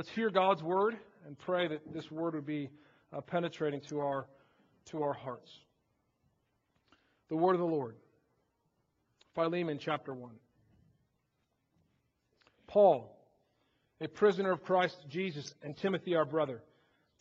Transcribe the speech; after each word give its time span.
Let's 0.00 0.12
hear 0.12 0.30
God's 0.30 0.62
word 0.62 0.96
and 1.26 1.38
pray 1.38 1.68
that 1.68 1.92
this 1.92 2.10
word 2.10 2.34
would 2.34 2.46
be 2.46 2.70
uh, 3.12 3.20
penetrating 3.20 3.82
to 3.90 4.00
our, 4.00 4.24
to 4.92 5.02
our 5.02 5.12
hearts. 5.12 5.50
The 7.28 7.36
word 7.36 7.52
of 7.52 7.58
the 7.58 7.66
Lord. 7.66 7.96
Philemon 9.34 9.78
chapter 9.78 10.14
1. 10.14 10.30
Paul, 12.66 13.14
a 14.00 14.08
prisoner 14.08 14.52
of 14.52 14.62
Christ 14.62 14.96
Jesus, 15.10 15.52
and 15.62 15.76
Timothy 15.76 16.16
our 16.16 16.24
brother, 16.24 16.62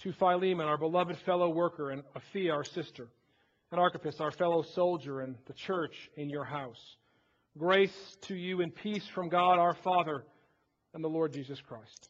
to 0.04 0.14
Philemon, 0.14 0.66
our 0.66 0.78
beloved 0.78 1.18
fellow 1.26 1.50
worker, 1.50 1.92
and 1.92 2.04
Apphia 2.16 2.54
our 2.54 2.64
sister, 2.64 3.10
and 3.74 3.82
Archippus, 3.82 4.22
our 4.22 4.32
fellow 4.32 4.64
soldier, 4.74 5.20
and 5.20 5.36
the 5.48 5.54
church 5.54 6.10
in 6.16 6.30
your 6.30 6.46
house. 6.46 6.96
Grace 7.58 8.16
to 8.30 8.36
you 8.36 8.62
and 8.62 8.74
peace 8.74 9.06
from 9.14 9.28
God 9.28 9.60
our 9.60 9.76
Father 9.84 10.24
and 10.94 11.04
the 11.04 11.10
Lord 11.10 11.34
Jesus 11.34 11.60
Christ. 11.60 12.10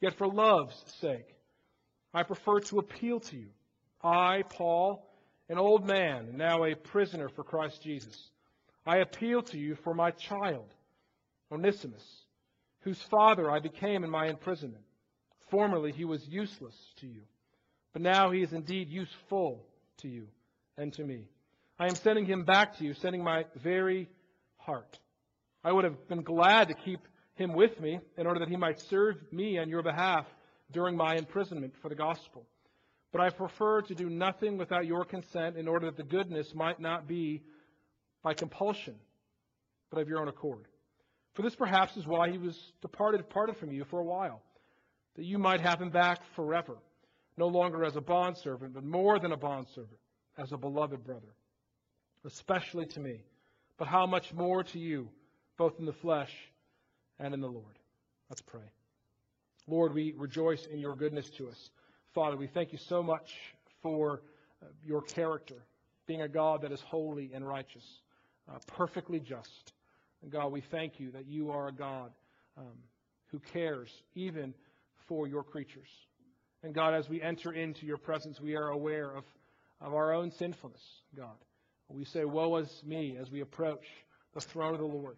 yet 0.00 0.16
for 0.16 0.26
love's 0.26 0.82
sake, 1.00 1.34
I 2.12 2.22
prefer 2.22 2.60
to 2.60 2.78
appeal 2.78 3.20
to 3.20 3.36
you. 3.36 3.48
I, 4.02 4.42
Paul, 4.48 5.06
an 5.48 5.58
old 5.58 5.86
man, 5.86 6.36
now 6.36 6.64
a 6.64 6.74
prisoner 6.74 7.28
for 7.28 7.44
Christ 7.44 7.82
Jesus, 7.82 8.30
I 8.86 8.98
appeal 8.98 9.42
to 9.42 9.58
you 9.58 9.76
for 9.84 9.94
my 9.94 10.10
child, 10.10 10.66
Onesimus, 11.52 12.04
whose 12.80 13.00
father 13.10 13.50
I 13.50 13.60
became 13.60 14.04
in 14.04 14.10
my 14.10 14.26
imprisonment. 14.26 14.84
Formerly 15.50 15.92
he 15.92 16.04
was 16.04 16.26
useless 16.26 16.74
to 17.00 17.06
you, 17.06 17.22
but 17.92 18.02
now 18.02 18.30
he 18.30 18.42
is 18.42 18.52
indeed 18.52 18.88
useful 18.88 19.66
to 19.98 20.08
you 20.08 20.28
and 20.76 20.92
to 20.94 21.04
me. 21.04 21.28
I 21.78 21.86
am 21.86 21.94
sending 21.94 22.26
him 22.26 22.44
back 22.44 22.78
to 22.78 22.84
you, 22.84 22.94
sending 22.94 23.22
my 23.22 23.44
very 23.56 24.08
heart. 24.56 24.98
I 25.62 25.72
would 25.72 25.84
have 25.84 26.08
been 26.08 26.22
glad 26.22 26.68
to 26.68 26.74
keep 26.74 27.00
him 27.34 27.52
with 27.54 27.80
me 27.80 28.00
in 28.16 28.26
order 28.26 28.40
that 28.40 28.48
he 28.48 28.56
might 28.56 28.80
serve 28.80 29.16
me 29.32 29.58
on 29.58 29.68
your 29.68 29.82
behalf 29.82 30.26
during 30.72 30.96
my 30.96 31.16
imprisonment 31.16 31.74
for 31.80 31.88
the 31.88 31.94
gospel. 31.94 32.46
But 33.12 33.20
I 33.20 33.30
prefer 33.30 33.82
to 33.82 33.94
do 33.94 34.08
nothing 34.08 34.56
without 34.56 34.86
your 34.86 35.04
consent 35.04 35.56
in 35.56 35.66
order 35.66 35.86
that 35.86 35.96
the 35.96 36.02
goodness 36.02 36.54
might 36.54 36.80
not 36.80 37.08
be 37.08 37.42
by 38.22 38.34
compulsion, 38.34 38.94
but 39.90 40.00
of 40.00 40.08
your 40.08 40.20
own 40.20 40.28
accord. 40.28 40.66
For 41.34 41.42
this 41.42 41.56
perhaps 41.56 41.96
is 41.96 42.06
why 42.06 42.30
he 42.30 42.38
was 42.38 42.72
departed, 42.82 43.28
parted 43.28 43.56
from 43.56 43.72
you 43.72 43.84
for 43.84 43.98
a 43.98 44.04
while, 44.04 44.42
that 45.16 45.24
you 45.24 45.38
might 45.38 45.60
have 45.60 45.80
him 45.80 45.90
back 45.90 46.20
forever, 46.36 46.76
no 47.36 47.46
longer 47.46 47.84
as 47.84 47.96
a 47.96 48.00
bondservant, 48.00 48.74
but 48.74 48.84
more 48.84 49.18
than 49.18 49.32
a 49.32 49.36
bondservant, 49.36 49.98
as 50.38 50.52
a 50.52 50.56
beloved 50.56 51.04
brother, 51.04 51.34
especially 52.24 52.86
to 52.86 53.00
me, 53.00 53.22
but 53.78 53.88
how 53.88 54.06
much 54.06 54.32
more 54.32 54.62
to 54.62 54.78
you, 54.78 55.08
both 55.56 55.78
in 55.78 55.86
the 55.86 55.92
flesh 55.92 56.32
and 57.20 57.34
in 57.34 57.40
the 57.40 57.46
Lord. 57.46 57.78
Let's 58.28 58.42
pray. 58.42 58.72
Lord, 59.68 59.94
we 59.94 60.14
rejoice 60.16 60.66
in 60.66 60.80
your 60.80 60.96
goodness 60.96 61.28
to 61.36 61.48
us. 61.48 61.70
Father, 62.14 62.36
we 62.36 62.48
thank 62.48 62.72
you 62.72 62.78
so 62.88 63.02
much 63.02 63.30
for 63.82 64.22
uh, 64.62 64.66
your 64.84 65.02
character, 65.02 65.62
being 66.06 66.22
a 66.22 66.28
God 66.28 66.62
that 66.62 66.72
is 66.72 66.80
holy 66.80 67.30
and 67.32 67.46
righteous, 67.46 67.84
uh, 68.48 68.58
perfectly 68.66 69.20
just. 69.20 69.72
And 70.22 70.32
God, 70.32 70.50
we 70.50 70.60
thank 70.60 70.98
you 70.98 71.12
that 71.12 71.26
you 71.26 71.50
are 71.50 71.68
a 71.68 71.72
God 71.72 72.10
um, 72.56 72.78
who 73.26 73.38
cares 73.52 73.90
even 74.14 74.54
for 75.06 75.28
your 75.28 75.42
creatures. 75.42 75.88
And 76.62 76.74
God, 76.74 76.94
as 76.94 77.08
we 77.08 77.22
enter 77.22 77.52
into 77.52 77.86
your 77.86 77.96
presence, 77.96 78.40
we 78.40 78.56
are 78.56 78.68
aware 78.68 79.14
of, 79.14 79.24
of 79.80 79.94
our 79.94 80.12
own 80.12 80.30
sinfulness, 80.32 80.82
God. 81.16 81.36
We 81.88 82.04
say, 82.04 82.24
Woe 82.24 82.56
is 82.56 82.82
me 82.86 83.16
as 83.20 83.30
we 83.30 83.40
approach 83.40 83.84
the 84.34 84.40
throne 84.40 84.74
of 84.74 84.80
the 84.80 84.86
Lord. 84.86 85.16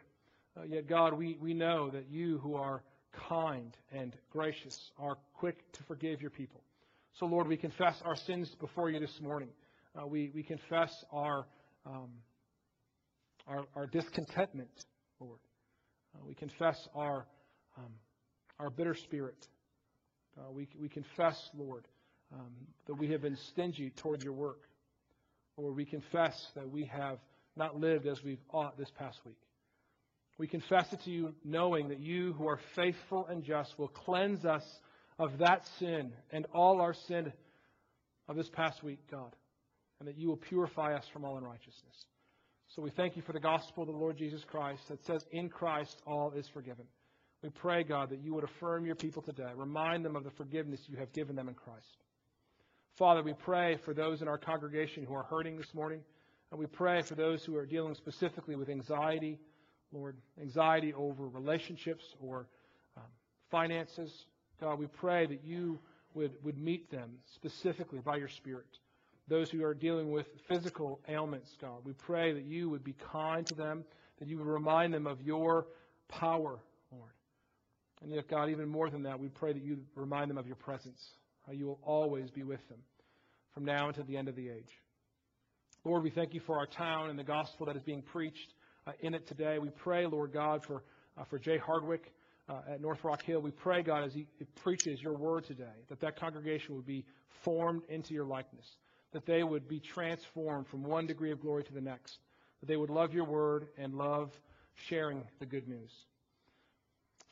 Uh, 0.56 0.64
yet, 0.64 0.86
God, 0.86 1.14
we, 1.14 1.38
we 1.40 1.54
know 1.54 1.90
that 1.90 2.10
you 2.10 2.38
who 2.38 2.56
are 2.56 2.82
kind 3.28 3.74
and 3.92 4.14
gracious 4.30 4.90
are 4.98 5.16
quick 5.34 5.70
to 5.72 5.82
forgive 5.84 6.20
your 6.20 6.30
people. 6.30 6.62
So, 7.18 7.26
Lord, 7.26 7.46
we 7.46 7.56
confess 7.56 8.00
our 8.04 8.16
sins 8.16 8.54
before 8.60 8.90
you 8.90 9.00
this 9.00 9.20
morning. 9.20 9.48
Uh, 9.94 10.06
we, 10.06 10.30
we 10.34 10.42
confess 10.42 10.92
our, 11.10 11.46
um, 11.86 12.08
our, 13.46 13.64
our, 13.76 13.86
discontentment, 13.86 14.70
Lord. 15.20 15.38
Uh, 16.14 16.20
we 16.26 16.34
confess 16.34 16.76
our, 16.94 17.26
um, 17.78 17.92
our 18.58 18.70
bitter 18.70 18.94
spirit. 18.94 19.46
Uh, 20.38 20.50
we, 20.50 20.68
we 20.78 20.88
confess, 20.88 21.36
Lord, 21.54 21.86
um, 22.32 22.52
that 22.86 22.94
we 22.94 23.10
have 23.10 23.22
been 23.22 23.36
stingy 23.50 23.90
toward 23.90 24.22
your 24.22 24.32
work. 24.32 24.60
Lord, 25.56 25.76
we 25.76 25.84
confess 25.84 26.34
that 26.54 26.70
we 26.70 26.84
have 26.86 27.18
not 27.56 27.78
lived 27.78 28.06
as 28.06 28.22
we've 28.22 28.40
ought 28.50 28.78
this 28.78 28.90
past 28.98 29.18
week. 29.26 29.36
We 30.38 30.46
confess 30.46 30.92
it 30.92 31.00
to 31.04 31.10
you, 31.10 31.34
knowing 31.44 31.88
that 31.88 32.00
you, 32.00 32.32
who 32.32 32.48
are 32.48 32.58
faithful 32.74 33.26
and 33.26 33.44
just, 33.44 33.78
will 33.78 33.88
cleanse 33.88 34.44
us 34.44 34.64
of 35.18 35.38
that 35.38 35.66
sin 35.78 36.12
and 36.30 36.46
all 36.54 36.80
our 36.80 36.94
sin 36.94 37.32
of 38.28 38.36
this 38.36 38.48
past 38.48 38.82
week, 38.82 38.98
God, 39.10 39.34
and 40.00 40.08
that 40.08 40.16
you 40.16 40.28
will 40.28 40.36
purify 40.36 40.94
us 40.94 41.04
from 41.12 41.24
all 41.24 41.36
unrighteousness. 41.36 42.06
So 42.74 42.80
we 42.80 42.90
thank 42.90 43.16
you 43.16 43.22
for 43.22 43.32
the 43.32 43.40
gospel 43.40 43.82
of 43.82 43.88
the 43.88 43.94
Lord 43.94 44.16
Jesus 44.16 44.42
Christ 44.44 44.88
that 44.88 45.04
says, 45.04 45.24
In 45.30 45.50
Christ 45.50 46.00
all 46.06 46.32
is 46.32 46.48
forgiven. 46.48 46.86
We 47.42 47.50
pray, 47.50 47.82
God, 47.82 48.10
that 48.10 48.20
you 48.20 48.32
would 48.34 48.44
affirm 48.44 48.86
your 48.86 48.94
people 48.94 49.20
today. 49.20 49.50
Remind 49.54 50.04
them 50.04 50.16
of 50.16 50.24
the 50.24 50.30
forgiveness 50.30 50.80
you 50.86 50.96
have 50.96 51.12
given 51.12 51.36
them 51.36 51.48
in 51.48 51.54
Christ. 51.54 51.98
Father, 52.96 53.22
we 53.22 53.34
pray 53.34 53.78
for 53.84 53.92
those 53.92 54.22
in 54.22 54.28
our 54.28 54.38
congregation 54.38 55.04
who 55.04 55.14
are 55.14 55.24
hurting 55.24 55.56
this 55.56 55.74
morning. 55.74 56.00
And 56.50 56.60
we 56.60 56.66
pray 56.66 57.02
for 57.02 57.14
those 57.14 57.44
who 57.44 57.56
are 57.56 57.66
dealing 57.66 57.94
specifically 57.94 58.56
with 58.56 58.68
anxiety, 58.68 59.38
Lord, 59.92 60.16
anxiety 60.40 60.94
over 60.94 61.28
relationships 61.28 62.04
or 62.20 62.48
um, 62.96 63.02
finances. 63.50 64.10
God, 64.60 64.78
we 64.78 64.86
pray 64.86 65.26
that 65.26 65.44
you 65.44 65.78
would, 66.14 66.32
would 66.42 66.58
meet 66.58 66.90
them 66.90 67.10
specifically 67.34 68.00
by 68.00 68.16
your 68.16 68.28
Spirit. 68.28 68.66
Those 69.28 69.50
who 69.50 69.64
are 69.64 69.74
dealing 69.74 70.10
with 70.10 70.26
physical 70.48 71.00
ailments, 71.08 71.48
God, 71.60 71.84
we 71.84 71.92
pray 71.92 72.32
that 72.32 72.44
you 72.44 72.68
would 72.70 72.84
be 72.84 72.94
kind 73.12 73.46
to 73.46 73.54
them, 73.54 73.84
that 74.18 74.28
you 74.28 74.38
would 74.38 74.46
remind 74.46 74.92
them 74.92 75.06
of 75.06 75.20
your 75.22 75.66
power, 76.08 76.58
Lord. 76.90 77.12
And 78.02 78.12
yet, 78.12 78.28
God, 78.28 78.50
even 78.50 78.68
more 78.68 78.90
than 78.90 79.04
that, 79.04 79.20
we 79.20 79.28
pray 79.28 79.52
that 79.52 79.62
you 79.62 79.78
remind 79.94 80.28
them 80.28 80.38
of 80.38 80.46
your 80.46 80.56
presence, 80.56 81.00
how 81.46 81.52
you 81.52 81.66
will 81.66 81.80
always 81.82 82.30
be 82.30 82.42
with 82.42 82.66
them 82.68 82.78
from 83.54 83.64
now 83.64 83.88
until 83.88 84.04
the 84.04 84.16
end 84.16 84.28
of 84.28 84.36
the 84.36 84.48
age. 84.48 84.70
Lord, 85.84 86.02
we 86.02 86.10
thank 86.10 86.34
you 86.34 86.40
for 86.40 86.58
our 86.58 86.66
town 86.66 87.10
and 87.10 87.18
the 87.18 87.24
gospel 87.24 87.66
that 87.66 87.76
is 87.76 87.82
being 87.82 88.02
preached 88.02 88.54
in 89.00 89.14
it 89.14 89.26
today. 89.26 89.58
We 89.58 89.70
pray, 89.70 90.06
Lord 90.06 90.32
God, 90.32 90.64
for, 90.64 90.82
uh, 91.18 91.24
for 91.24 91.38
Jay 91.38 91.58
Hardwick 91.58 92.12
uh, 92.48 92.60
at 92.68 92.80
North 92.80 93.02
Rock 93.04 93.22
Hill. 93.22 93.40
We 93.40 93.50
pray, 93.50 93.82
God, 93.82 94.04
as 94.04 94.14
he 94.14 94.26
preaches 94.62 95.00
your 95.00 95.14
word 95.14 95.44
today, 95.44 95.64
that 95.88 96.00
that 96.00 96.18
congregation 96.18 96.74
would 96.76 96.86
be 96.86 97.04
formed 97.44 97.82
into 97.88 98.14
your 98.14 98.24
likeness, 98.24 98.66
that 99.12 99.26
they 99.26 99.42
would 99.42 99.68
be 99.68 99.80
transformed 99.80 100.66
from 100.68 100.82
one 100.82 101.06
degree 101.06 101.32
of 101.32 101.40
glory 101.40 101.64
to 101.64 101.72
the 101.72 101.80
next, 101.80 102.18
that 102.60 102.66
they 102.66 102.76
would 102.76 102.90
love 102.90 103.14
your 103.14 103.24
word 103.24 103.68
and 103.78 103.94
love 103.94 104.30
sharing 104.74 105.22
the 105.38 105.46
good 105.46 105.68
news. 105.68 105.92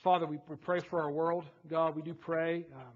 Father, 0.03 0.27
we, 0.27 0.39
we 0.49 0.57
pray 0.57 0.81
for 0.81 1.03
our 1.03 1.11
world. 1.11 1.45
God, 1.69 1.95
we 1.95 2.03
do 2.03 2.15
pray 2.15 2.65
um, 2.75 2.93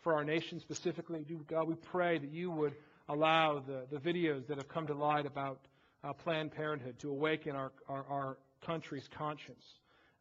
for 0.00 0.14
our 0.14 0.24
nation 0.24 0.60
specifically. 0.60 1.24
God, 1.46 1.68
we 1.68 1.74
pray 1.74 2.18
that 2.18 2.30
you 2.32 2.50
would 2.50 2.74
allow 3.08 3.60
the, 3.60 3.86
the 3.90 3.98
videos 3.98 4.46
that 4.48 4.56
have 4.56 4.68
come 4.68 4.86
to 4.88 4.94
light 4.94 5.26
about 5.26 5.60
uh, 6.04 6.12
Planned 6.12 6.52
Parenthood, 6.52 6.98
to 7.00 7.10
awaken 7.10 7.56
our, 7.56 7.72
our, 7.88 8.04
our, 8.08 8.38
country's 8.60 9.06
conscience, 9.16 9.64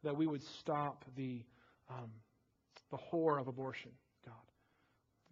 that 0.03 0.15
we 0.15 0.27
would 0.27 0.43
stop 0.43 1.03
the, 1.15 1.41
um, 1.89 2.11
the 2.91 2.97
horror 2.97 3.39
of 3.39 3.47
abortion, 3.47 3.89
God. 4.23 4.35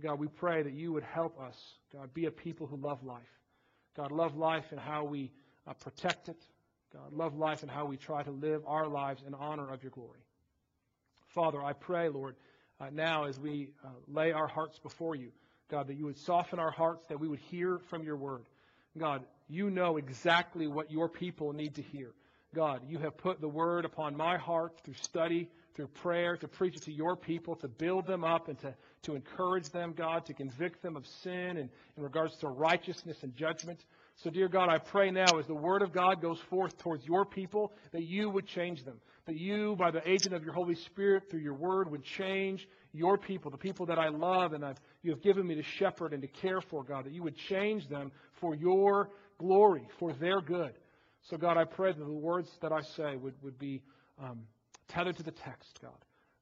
God, 0.02 0.20
we 0.20 0.28
pray 0.28 0.64
that 0.64 0.74
you 0.74 0.92
would 0.92 1.04
help 1.04 1.40
us, 1.40 1.56
God, 1.94 2.14
be 2.16 2.26
a 2.26 2.32
people 2.32 2.66
who 2.66 2.78
love 2.78 3.04
life. 3.04 3.22
God, 3.96 4.12
love 4.12 4.36
life 4.36 4.66
and 4.72 4.80
how 4.80 5.04
we 5.04 5.32
uh, 5.68 5.74
protect 5.74 6.30
it. 6.30 6.44
God, 6.92 7.14
love 7.14 7.38
life 7.38 7.62
and 7.62 7.72
how 7.72 7.86
we 7.86 7.98
try 7.98 8.24
to 8.24 8.32
live 8.32 8.64
our 8.66 8.88
lives 8.88 9.24
in 9.26 9.34
honor 9.34 9.72
of 9.72 9.84
your 9.84 9.92
glory. 9.92 10.26
Father, 11.28 11.62
I 11.62 11.74
pray, 11.74 12.10
Lord, 12.10 12.36
uh, 12.80 12.88
now 12.92 13.26
as 13.26 13.40
we 13.40 13.70
uh, 13.84 13.90
lay 14.08 14.32
our 14.32 14.48
hearts 14.48 14.80
before 14.80 15.16
you, 15.16 15.32
God, 15.70 15.88
that 15.88 15.96
you 15.96 16.06
would 16.06 16.18
soften 16.18 16.60
our 16.60 16.72
hearts, 16.72 17.06
that 17.10 17.20
we 17.20 17.28
would 17.28 17.40
hear 17.40 17.80
from 17.90 18.04
your 18.04 18.18
word. 18.18 18.46
God, 18.98 19.26
you 19.48 19.70
know 19.70 19.98
exactly 19.98 20.68
what 20.68 20.92
your 20.92 21.10
people 21.10 21.54
need 21.54 21.76
to 21.76 21.82
hear. 21.82 22.12
God, 22.56 22.82
you 22.88 22.98
have 23.00 23.18
put 23.18 23.42
the 23.42 23.50
word 23.50 23.84
upon 23.84 24.16
my 24.16 24.38
heart 24.38 24.80
through 24.84 24.94
study, 24.94 25.50
through 25.76 25.88
prayer, 25.88 26.38
to 26.38 26.48
preach 26.48 26.78
it 26.78 26.84
to 26.84 26.92
your 26.92 27.18
people, 27.18 27.56
to 27.58 27.68
build 27.68 28.08
them 28.08 28.24
up 28.24 28.48
and 28.48 28.58
to, 28.60 28.74
to 29.04 29.16
encourage 29.16 29.70
them, 29.72 29.94
God, 29.96 30.26
to 30.28 30.34
convict 30.34 30.82
them 30.82 30.96
of 30.96 31.06
sin 31.22 31.58
and 31.58 31.70
in 31.98 32.04
regards 32.04 32.38
to 32.38 32.48
righteousness 32.48 33.18
and 33.24 33.36
judgment. 33.36 33.84
So, 34.24 34.30
dear 34.30 34.48
God, 34.48 34.70
I 34.70 34.78
pray 34.78 35.12
now 35.12 35.38
as 35.38 35.48
the 35.48 35.54
word 35.54 35.82
of 35.82 35.92
God 35.92 36.22
goes 36.22 36.40
forth 36.50 36.78
towards 36.78 37.06
your 37.06 37.26
people 37.26 37.74
that 37.92 38.04
you 38.04 38.30
would 38.30 38.48
change 38.48 38.86
them. 38.86 39.02
That 39.26 39.36
you, 39.38 39.76
by 39.76 39.92
the 39.92 40.08
agent 40.10 40.34
of 40.34 40.46
your 40.46 40.54
Holy 40.54 40.76
Spirit, 40.76 41.30
through 41.30 41.42
your 41.42 41.56
word, 41.56 41.92
would 41.92 42.04
change 42.04 42.66
your 42.94 43.18
people, 43.18 43.52
the 43.52 43.58
people 43.58 43.88
that 43.88 44.00
I 44.00 44.08
love 44.08 44.54
and 44.54 44.64
I've, 44.64 44.78
you 45.04 45.12
have 45.12 45.22
given 45.22 45.46
me 45.46 45.56
to 45.56 45.64
shepherd 45.64 46.14
and 46.14 46.22
to 46.22 46.30
care 46.30 46.62
for, 46.62 46.84
God. 46.84 47.06
That 47.06 47.12
you 47.12 47.24
would 47.24 47.36
change 47.36 47.90
them 47.90 48.14
for 48.40 48.56
your 48.56 49.10
glory, 49.38 49.88
for 50.00 50.14
their 50.14 50.42
good. 50.42 50.74
So, 51.30 51.38
God, 51.38 51.58
I 51.58 51.64
pray 51.64 51.92
that 51.92 52.00
the 52.00 52.12
words 52.12 52.50
that 52.62 52.72
I 52.72 52.82
say 52.82 53.16
would, 53.16 53.34
would 53.42 53.58
be 53.58 53.82
um, 54.22 54.42
tethered 54.88 55.18
to 55.18 55.24
the 55.24 55.32
text, 55.32 55.80
God. 55.82 55.92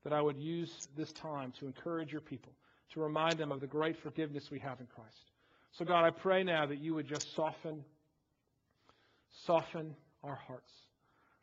That 0.03 0.13
I 0.13 0.21
would 0.21 0.37
use 0.37 0.89
this 0.97 1.11
time 1.13 1.53
to 1.59 1.65
encourage 1.65 2.11
your 2.11 2.21
people, 2.21 2.51
to 2.93 2.99
remind 2.99 3.37
them 3.37 3.51
of 3.51 3.61
the 3.61 3.67
great 3.67 3.97
forgiveness 4.03 4.51
we 4.51 4.59
have 4.59 4.79
in 4.81 4.87
Christ. 4.87 5.31
So, 5.71 5.85
God, 5.85 6.05
I 6.05 6.09
pray 6.09 6.43
now 6.43 6.65
that 6.65 6.79
you 6.79 6.93
would 6.95 7.07
just 7.07 7.33
soften, 7.35 7.83
soften 9.45 9.95
our 10.23 10.35
hearts. 10.35 10.71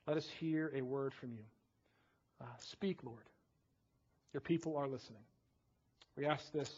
Let 0.07 0.17
us 0.17 0.27
hear 0.39 0.71
a 0.75 0.83
word 0.83 1.15
from 1.19 1.33
you. 1.33 1.45
Uh, 2.41 2.45
speak, 2.59 3.03
Lord. 3.03 3.25
Your 4.33 4.41
people 4.41 4.77
are 4.77 4.89
listening. 4.89 5.23
We 6.17 6.27
ask 6.27 6.53
this 6.53 6.71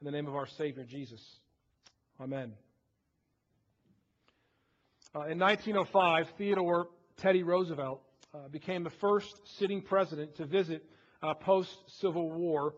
in 0.00 0.04
the 0.04 0.10
name 0.10 0.26
of 0.26 0.34
our 0.34 0.46
Savior, 0.46 0.84
Jesus. 0.84 1.22
Amen. 2.20 2.52
Uh, 5.16 5.20
in 5.28 5.38
1905, 5.38 6.26
Theodore 6.36 6.88
Teddy 7.16 7.42
Roosevelt 7.42 8.02
uh, 8.34 8.48
became 8.48 8.84
the 8.84 8.90
first 9.00 9.34
sitting 9.58 9.80
president 9.80 10.34
to 10.36 10.44
visit 10.44 10.84
uh, 11.22 11.32
post 11.32 11.74
Civil 12.00 12.30
War 12.30 12.74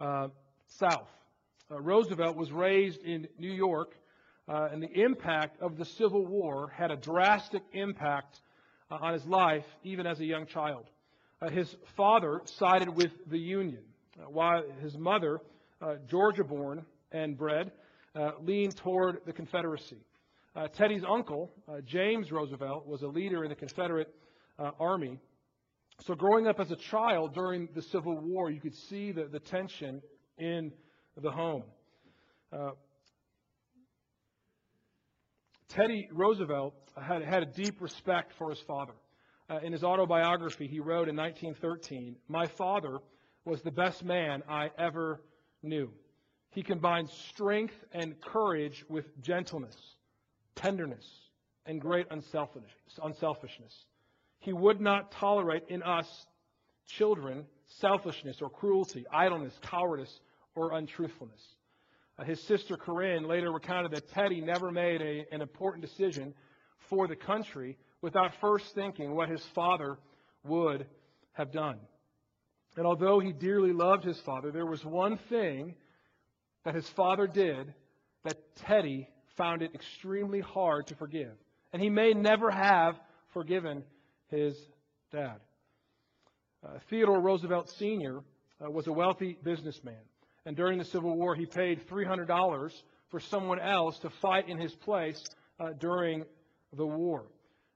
uh, 0.00 0.28
South. 0.66 1.10
Uh, 1.70 1.78
Roosevelt 1.78 2.36
was 2.36 2.50
raised 2.50 3.02
in 3.02 3.28
New 3.38 3.52
York, 3.52 3.96
uh, 4.48 4.68
and 4.72 4.82
the 4.82 4.98
impact 4.98 5.60
of 5.60 5.76
the 5.76 5.84
Civil 5.84 6.24
War 6.24 6.72
had 6.74 6.90
a 6.90 6.96
drastic 6.96 7.62
impact 7.74 8.40
on 8.90 9.12
his 9.12 9.26
life, 9.26 9.66
even 9.82 10.06
as 10.06 10.20
a 10.20 10.24
young 10.24 10.46
child. 10.46 10.86
his 11.50 11.76
father 11.98 12.40
sided 12.46 12.88
with 12.88 13.12
the 13.26 13.38
Union, 13.38 13.82
while 14.28 14.62
his 14.80 14.96
mother, 14.96 15.38
Georgia 16.08 16.44
born 16.44 16.86
and 17.12 17.36
bred, 17.36 17.72
leaned 18.40 18.74
toward 18.74 19.20
the 19.26 19.34
Confederacy. 19.34 19.98
Uh, 20.56 20.68
Teddy's 20.68 21.02
uncle, 21.02 21.50
uh, 21.68 21.80
James 21.84 22.30
Roosevelt, 22.30 22.86
was 22.86 23.02
a 23.02 23.08
leader 23.08 23.42
in 23.42 23.50
the 23.50 23.56
Confederate 23.56 24.14
uh, 24.56 24.70
Army. 24.78 25.18
So, 26.06 26.14
growing 26.14 26.46
up 26.46 26.60
as 26.60 26.70
a 26.70 26.76
child 26.76 27.34
during 27.34 27.68
the 27.74 27.82
Civil 27.82 28.16
War, 28.16 28.50
you 28.50 28.60
could 28.60 28.76
see 28.76 29.10
the, 29.10 29.24
the 29.24 29.40
tension 29.40 30.00
in 30.38 30.70
the 31.20 31.30
home. 31.32 31.64
Uh, 32.52 32.70
Teddy 35.68 36.08
Roosevelt 36.12 36.74
had, 37.02 37.22
had 37.22 37.42
a 37.42 37.46
deep 37.46 37.80
respect 37.80 38.32
for 38.38 38.50
his 38.50 38.60
father. 38.60 38.94
Uh, 39.50 39.58
in 39.64 39.72
his 39.72 39.82
autobiography, 39.82 40.68
he 40.68 40.78
wrote 40.78 41.08
in 41.08 41.16
1913 41.16 42.14
My 42.28 42.46
father 42.46 42.98
was 43.44 43.60
the 43.62 43.72
best 43.72 44.04
man 44.04 44.44
I 44.48 44.70
ever 44.78 45.20
knew. 45.64 45.90
He 46.50 46.62
combined 46.62 47.10
strength 47.10 47.74
and 47.90 48.20
courage 48.20 48.84
with 48.88 49.20
gentleness 49.20 49.76
tenderness, 50.56 51.04
and 51.66 51.80
great 51.80 52.06
unselfishness. 52.10 53.84
He 54.40 54.52
would 54.52 54.80
not 54.80 55.12
tolerate 55.12 55.64
in 55.68 55.82
us 55.82 56.06
children 56.86 57.46
selfishness 57.80 58.42
or 58.42 58.50
cruelty, 58.50 59.06
idleness, 59.10 59.54
cowardice, 59.62 60.20
or 60.54 60.74
untruthfulness. 60.74 61.40
Uh, 62.18 62.24
his 62.24 62.40
sister 62.42 62.76
Corinne 62.76 63.26
later 63.26 63.50
recounted 63.50 63.92
that 63.92 64.08
Teddy 64.10 64.40
never 64.40 64.70
made 64.70 65.00
a, 65.00 65.24
an 65.32 65.40
important 65.40 65.84
decision 65.84 66.34
for 66.90 67.08
the 67.08 67.16
country 67.16 67.76
without 68.02 68.32
first 68.40 68.66
thinking 68.74 69.14
what 69.14 69.28
his 69.28 69.42
father 69.54 69.98
would 70.44 70.86
have 71.32 71.50
done. 71.50 71.78
And 72.76 72.86
although 72.86 73.18
he 73.20 73.32
dearly 73.32 73.72
loved 73.72 74.04
his 74.04 74.20
father, 74.20 74.50
there 74.50 74.66
was 74.66 74.84
one 74.84 75.18
thing 75.28 75.74
that 76.64 76.74
his 76.74 76.88
father 76.90 77.26
did 77.26 77.72
that 78.24 78.36
Teddy 78.56 79.08
found 79.36 79.62
it 79.62 79.74
extremely 79.74 80.40
hard 80.40 80.86
to 80.88 80.94
forgive. 80.94 81.32
And 81.72 81.82
he 81.82 81.90
may 81.90 82.12
never 82.12 82.50
have 82.50 82.94
forgiven 83.32 83.82
his 84.28 84.56
dad. 85.10 85.40
Uh, 86.64 86.78
Theodore 86.88 87.20
Roosevelt 87.20 87.70
Sr. 87.70 88.20
Uh, 88.64 88.70
was 88.70 88.86
a 88.86 88.92
wealthy 88.92 89.36
businessman. 89.42 90.00
And 90.46 90.56
during 90.56 90.78
the 90.78 90.84
Civil 90.84 91.16
War, 91.16 91.34
he 91.34 91.46
paid 91.46 91.86
$300 91.88 92.70
for 93.10 93.20
someone 93.20 93.60
else 93.60 93.98
to 94.00 94.10
fight 94.10 94.48
in 94.48 94.58
his 94.58 94.74
place 94.74 95.22
uh, 95.58 95.70
during 95.78 96.24
the 96.76 96.86
war. 96.86 97.26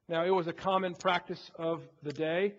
Now, 0.09 0.25
it 0.25 0.31
was 0.31 0.47
a 0.47 0.53
common 0.53 0.95
practice 0.95 1.51
of 1.59 1.83
the 2.03 2.13
day. 2.13 2.55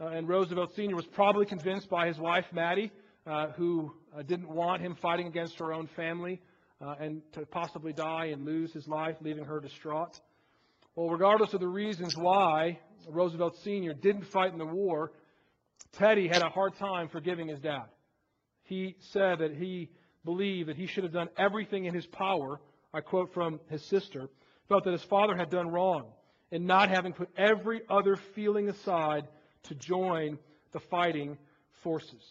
Uh, 0.00 0.06
and 0.06 0.28
Roosevelt 0.28 0.74
Sr. 0.74 0.96
was 0.96 1.06
probably 1.06 1.46
convinced 1.46 1.88
by 1.88 2.06
his 2.06 2.18
wife, 2.18 2.46
Maddie, 2.52 2.90
uh, 3.26 3.48
who 3.48 3.92
uh, 4.16 4.22
didn't 4.22 4.48
want 4.48 4.82
him 4.82 4.96
fighting 5.00 5.26
against 5.26 5.58
her 5.58 5.72
own 5.72 5.86
family 5.96 6.40
uh, 6.80 6.94
and 6.98 7.22
to 7.32 7.46
possibly 7.46 7.92
die 7.92 8.26
and 8.26 8.44
lose 8.44 8.72
his 8.72 8.88
life, 8.88 9.16
leaving 9.20 9.44
her 9.44 9.60
distraught. 9.60 10.20
Well, 10.94 11.08
regardless 11.08 11.54
of 11.54 11.60
the 11.60 11.68
reasons 11.68 12.16
why 12.16 12.78
Roosevelt 13.08 13.56
Sr. 13.62 13.94
didn't 13.94 14.26
fight 14.26 14.52
in 14.52 14.58
the 14.58 14.66
war, 14.66 15.12
Teddy 15.92 16.28
had 16.28 16.42
a 16.42 16.48
hard 16.48 16.76
time 16.76 17.08
forgiving 17.08 17.48
his 17.48 17.60
dad. 17.60 17.84
He 18.64 18.96
said 19.12 19.40
that 19.40 19.54
he 19.54 19.90
believed 20.24 20.68
that 20.68 20.76
he 20.76 20.86
should 20.86 21.04
have 21.04 21.12
done 21.12 21.28
everything 21.36 21.84
in 21.84 21.94
his 21.94 22.06
power. 22.06 22.60
I 22.92 23.00
quote 23.00 23.34
from 23.34 23.60
his 23.68 23.84
sister, 23.84 24.28
felt 24.68 24.84
that 24.84 24.92
his 24.92 25.02
father 25.02 25.36
had 25.36 25.50
done 25.50 25.68
wrong 25.68 26.06
in 26.50 26.66
not 26.66 26.88
having 26.88 27.12
put 27.12 27.28
every 27.36 27.82
other 27.88 28.16
feeling 28.34 28.68
aside 28.68 29.26
to 29.64 29.74
join 29.74 30.38
the 30.72 30.80
fighting 30.80 31.36
forces. 31.82 32.22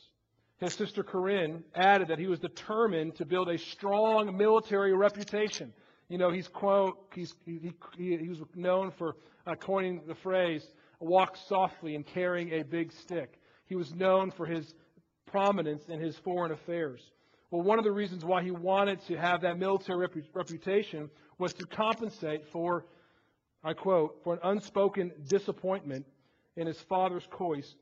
His 0.64 0.76
sister 0.76 1.04
Corinne 1.04 1.62
added 1.76 2.08
that 2.08 2.20
he 2.20 2.28
was 2.28 2.40
determined 2.40 3.16
to 3.16 3.26
build 3.26 3.50
a 3.50 3.58
strong 3.58 4.38
military 4.38 4.94
reputation. 4.94 5.74
You 6.08 6.18
know, 6.18 6.32
he's 6.32 6.48
quote, 6.48 6.98
he's, 7.14 7.36
he, 7.46 7.74
he, 7.98 8.16
he 8.16 8.30
was 8.30 8.40
known 8.56 8.92
for 8.92 9.18
uh, 9.46 9.56
coining 9.56 10.04
the 10.08 10.16
phrase, 10.16 10.66
walk 11.02 11.36
softly 11.36 11.96
and 11.96 12.06
carrying 12.06 12.54
a 12.54 12.64
big 12.64 12.94
stick. 12.94 13.42
He 13.66 13.76
was 13.76 13.94
known 13.94 14.32
for 14.32 14.46
his 14.46 14.74
prominence 15.26 15.90
in 15.90 16.00
his 16.00 16.16
foreign 16.16 16.54
affairs. 16.54 17.02
Well, 17.52 17.62
one 17.62 17.78
of 17.78 17.84
the 17.84 17.92
reasons 17.92 18.24
why 18.24 18.42
he 18.42 18.52
wanted 18.52 19.02
to 19.08 19.18
have 19.18 19.42
that 19.42 19.60
military 19.60 20.08
repu- 20.08 20.24
reputation 20.34 21.10
was 21.40 21.54
to 21.56 21.66
compensate 21.66 22.48
for, 22.54 22.86
I 23.66 23.74
quote, 23.74 24.22
for 24.24 24.36
an 24.36 24.40
unspoken 24.44 25.12
disappointment 25.28 26.06
in 26.56 26.68
his 26.68 26.80
father's 26.82 27.28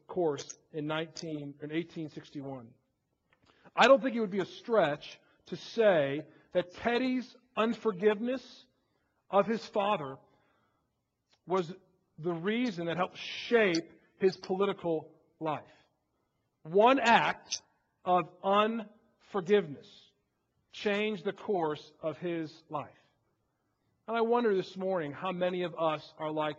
course, 0.08 0.54
in, 0.74 0.88
19, 0.88 1.32
in 1.32 1.46
1861. 1.46 2.68
I 3.76 3.88
don't 3.88 4.02
think 4.02 4.16
it 4.16 4.20
would 4.20 4.32
be 4.32 4.40
a 4.40 4.46
stretch 4.46 5.20
to 5.48 5.56
say 5.56 6.24
that 6.54 6.74
Teddy's 6.76 7.36
unforgiveness 7.58 8.44
of 9.30 9.46
his 9.46 9.66
father 9.68 10.18
was 11.48 11.72
the 12.20 12.34
reason 12.34 12.86
that 12.86 12.98
helped 12.98 13.18
shape 13.48 13.92
his 14.20 14.38
political 14.38 15.10
life. 15.40 15.62
One 16.64 17.00
act 17.00 17.62
of 18.06 18.30
unforgiveness 18.44 19.88
changed 20.72 21.26
the 21.26 21.34
course 21.34 21.92
of 22.02 22.18
his 22.18 22.52
life. 22.70 22.90
And 24.08 24.18
I 24.18 24.22
wonder 24.22 24.56
this 24.56 24.78
morning 24.78 25.12
how 25.12 25.32
many 25.32 25.64
of 25.64 25.76
us 25.78 26.14
are 26.18 26.32
like 26.32 26.58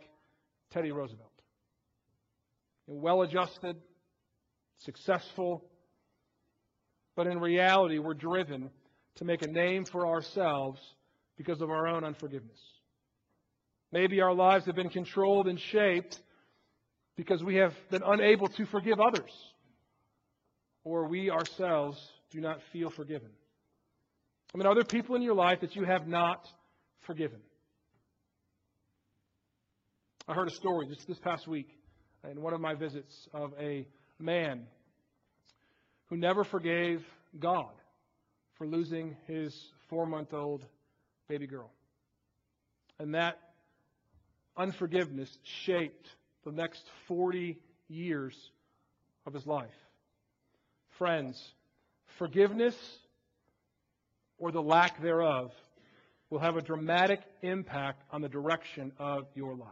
Teddy 0.70 0.90
Roosevelt 0.90 1.31
well 2.86 3.22
adjusted, 3.22 3.76
successful, 4.78 5.64
but 7.16 7.26
in 7.26 7.38
reality, 7.38 7.98
we're 7.98 8.14
driven 8.14 8.70
to 9.16 9.24
make 9.24 9.42
a 9.42 9.46
name 9.46 9.84
for 9.84 10.06
ourselves 10.06 10.80
because 11.36 11.60
of 11.60 11.70
our 11.70 11.86
own 11.86 12.04
unforgiveness. 12.04 12.58
Maybe 13.92 14.20
our 14.20 14.34
lives 14.34 14.64
have 14.66 14.74
been 14.74 14.88
controlled 14.88 15.48
and 15.48 15.60
shaped 15.60 16.18
because 17.16 17.42
we 17.44 17.56
have 17.56 17.74
been 17.90 18.02
unable 18.04 18.48
to 18.48 18.64
forgive 18.66 18.98
others, 19.00 19.30
or 20.82 21.06
we 21.06 21.30
ourselves 21.30 21.98
do 22.30 22.40
not 22.40 22.60
feel 22.72 22.88
forgiven. 22.88 23.28
I 24.54 24.58
mean, 24.58 24.66
are 24.66 24.74
there 24.74 24.84
people 24.84 25.14
in 25.16 25.22
your 25.22 25.34
life 25.34 25.60
that 25.60 25.76
you 25.76 25.84
have 25.84 26.08
not 26.08 26.46
forgiven? 27.00 27.40
I 30.26 30.34
heard 30.34 30.48
a 30.48 30.54
story 30.54 30.86
just 30.86 31.06
this 31.06 31.18
past 31.18 31.46
week 31.46 31.68
in 32.30 32.40
one 32.40 32.54
of 32.54 32.60
my 32.60 32.74
visits 32.74 33.28
of 33.32 33.52
a 33.58 33.86
man 34.18 34.66
who 36.08 36.16
never 36.16 36.44
forgave 36.44 37.02
God 37.38 37.72
for 38.56 38.66
losing 38.66 39.16
his 39.26 39.54
four 39.88 40.06
month 40.06 40.32
old 40.32 40.64
baby 41.28 41.46
girl. 41.46 41.70
And 42.98 43.14
that 43.14 43.38
unforgiveness 44.56 45.36
shaped 45.64 46.08
the 46.44 46.52
next 46.52 46.82
40 47.08 47.58
years 47.88 48.36
of 49.26 49.34
his 49.34 49.46
life. 49.46 49.70
Friends, 50.98 51.42
forgiveness 52.18 52.76
or 54.38 54.52
the 54.52 54.62
lack 54.62 55.00
thereof 55.02 55.52
will 56.30 56.40
have 56.40 56.56
a 56.56 56.62
dramatic 56.62 57.20
impact 57.42 58.02
on 58.10 58.22
the 58.22 58.28
direction 58.28 58.92
of 58.98 59.26
your 59.34 59.54
life. 59.54 59.68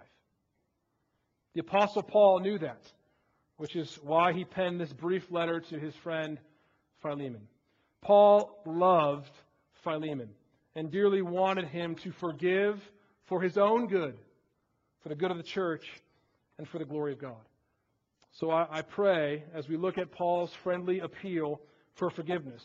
The 1.55 1.61
Apostle 1.61 2.03
Paul 2.03 2.41
knew 2.41 2.59
that, 2.59 2.83
which 3.57 3.75
is 3.77 3.99
why 4.03 4.33
he 4.33 4.45
penned 4.45 4.81
this 4.81 4.93
brief 4.93 5.31
letter 5.31 5.61
to 5.61 5.79
his 5.79 5.95
friend 5.97 6.39
Philemon. 7.03 7.49
Paul 8.03 8.63
loved 8.65 9.33
Philemon 9.83 10.31
and 10.75 10.91
dearly 10.91 11.23
wanted 11.23 11.67
him 11.67 11.97
to 11.97 12.13
forgive 12.13 12.81
for 13.25 13.41
his 13.41 13.59
own 13.59 13.89
good, 13.89 14.17
for 15.03 15.09
the 15.09 15.15
good 15.15 15.31
of 15.31 15.37
the 15.37 15.43
church, 15.43 15.85
and 16.59 16.69
for 16.69 16.79
the 16.79 16.85
glory 16.85 17.13
of 17.13 17.21
God. 17.21 17.43
So 18.33 18.51
I, 18.51 18.67
I 18.71 18.83
pray, 18.83 19.45
as 19.55 19.69
we 19.69 19.77
look 19.77 19.99
at 19.99 20.13
Paul's 20.13 20.53
friendly 20.63 21.01
appeal 21.01 21.61
for 21.95 22.11
forgiveness, 22.11 22.63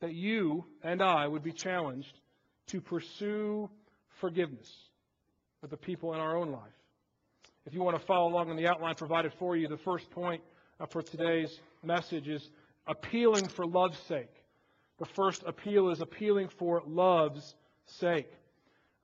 that 0.00 0.14
you 0.14 0.64
and 0.82 1.02
I 1.02 1.26
would 1.26 1.42
be 1.42 1.52
challenged 1.52 2.18
to 2.68 2.80
pursue 2.80 3.68
forgiveness 4.20 4.72
with 5.60 5.70
the 5.70 5.76
people 5.76 6.14
in 6.14 6.20
our 6.20 6.36
own 6.36 6.50
life. 6.50 6.81
If 7.64 7.74
you 7.74 7.82
want 7.82 7.98
to 7.98 8.04
follow 8.06 8.28
along 8.28 8.50
in 8.50 8.56
the 8.56 8.66
outline 8.66 8.96
provided 8.96 9.32
for 9.38 9.56
you, 9.56 9.68
the 9.68 9.76
first 9.76 10.10
point 10.10 10.42
uh, 10.80 10.86
for 10.86 11.00
today's 11.00 11.60
message 11.84 12.28
is 12.28 12.50
appealing 12.88 13.46
for 13.46 13.64
love's 13.64 13.98
sake. 14.08 14.34
The 14.98 15.06
first 15.14 15.44
appeal 15.46 15.90
is 15.90 16.00
appealing 16.00 16.48
for 16.58 16.82
love's 16.84 17.54
sake. 18.00 18.28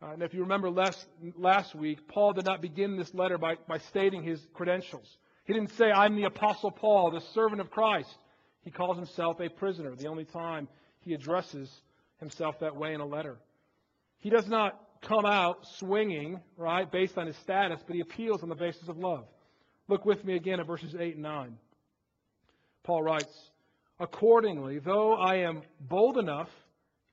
Uh, 0.02 0.10
and 0.10 0.22
if 0.22 0.34
you 0.34 0.40
remember 0.40 0.70
last, 0.70 1.06
last 1.36 1.76
week, 1.76 2.08
Paul 2.08 2.32
did 2.32 2.46
not 2.46 2.60
begin 2.60 2.96
this 2.96 3.14
letter 3.14 3.38
by, 3.38 3.56
by 3.68 3.78
stating 3.78 4.24
his 4.24 4.44
credentials. 4.54 5.06
He 5.44 5.52
didn't 5.52 5.72
say, 5.72 5.92
I'm 5.92 6.16
the 6.16 6.24
Apostle 6.24 6.72
Paul, 6.72 7.12
the 7.12 7.20
servant 7.34 7.60
of 7.60 7.70
Christ. 7.70 8.12
He 8.62 8.72
calls 8.72 8.96
himself 8.96 9.40
a 9.40 9.48
prisoner, 9.48 9.94
the 9.94 10.08
only 10.08 10.24
time 10.24 10.66
he 11.00 11.14
addresses 11.14 11.70
himself 12.18 12.58
that 12.58 12.74
way 12.74 12.92
in 12.92 13.00
a 13.00 13.06
letter. 13.06 13.38
He 14.18 14.30
does 14.30 14.48
not 14.48 14.80
come 15.02 15.24
out 15.24 15.66
swinging, 15.66 16.40
right, 16.56 16.90
based 16.90 17.18
on 17.18 17.26
his 17.26 17.36
status, 17.36 17.80
but 17.86 17.94
he 17.94 18.00
appeals 18.00 18.42
on 18.42 18.48
the 18.48 18.54
basis 18.54 18.88
of 18.88 18.98
love. 18.98 19.26
Look 19.88 20.04
with 20.04 20.24
me 20.24 20.34
again 20.34 20.60
at 20.60 20.66
verses 20.66 20.94
8 20.94 21.14
and 21.14 21.22
9. 21.22 21.56
Paul 22.84 23.02
writes, 23.02 23.50
Accordingly, 24.00 24.78
though 24.78 25.14
I 25.14 25.36
am 25.36 25.62
bold 25.80 26.18
enough 26.18 26.50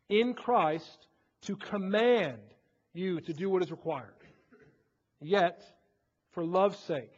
in 0.09 0.33
Christ 0.33 1.07
to 1.43 1.55
command 1.55 2.39
you 2.93 3.19
to 3.21 3.33
do 3.33 3.49
what 3.49 3.63
is 3.63 3.71
required, 3.71 4.13
yet, 5.19 5.61
for 6.31 6.45
love's 6.45 6.79
sake, 6.79 7.11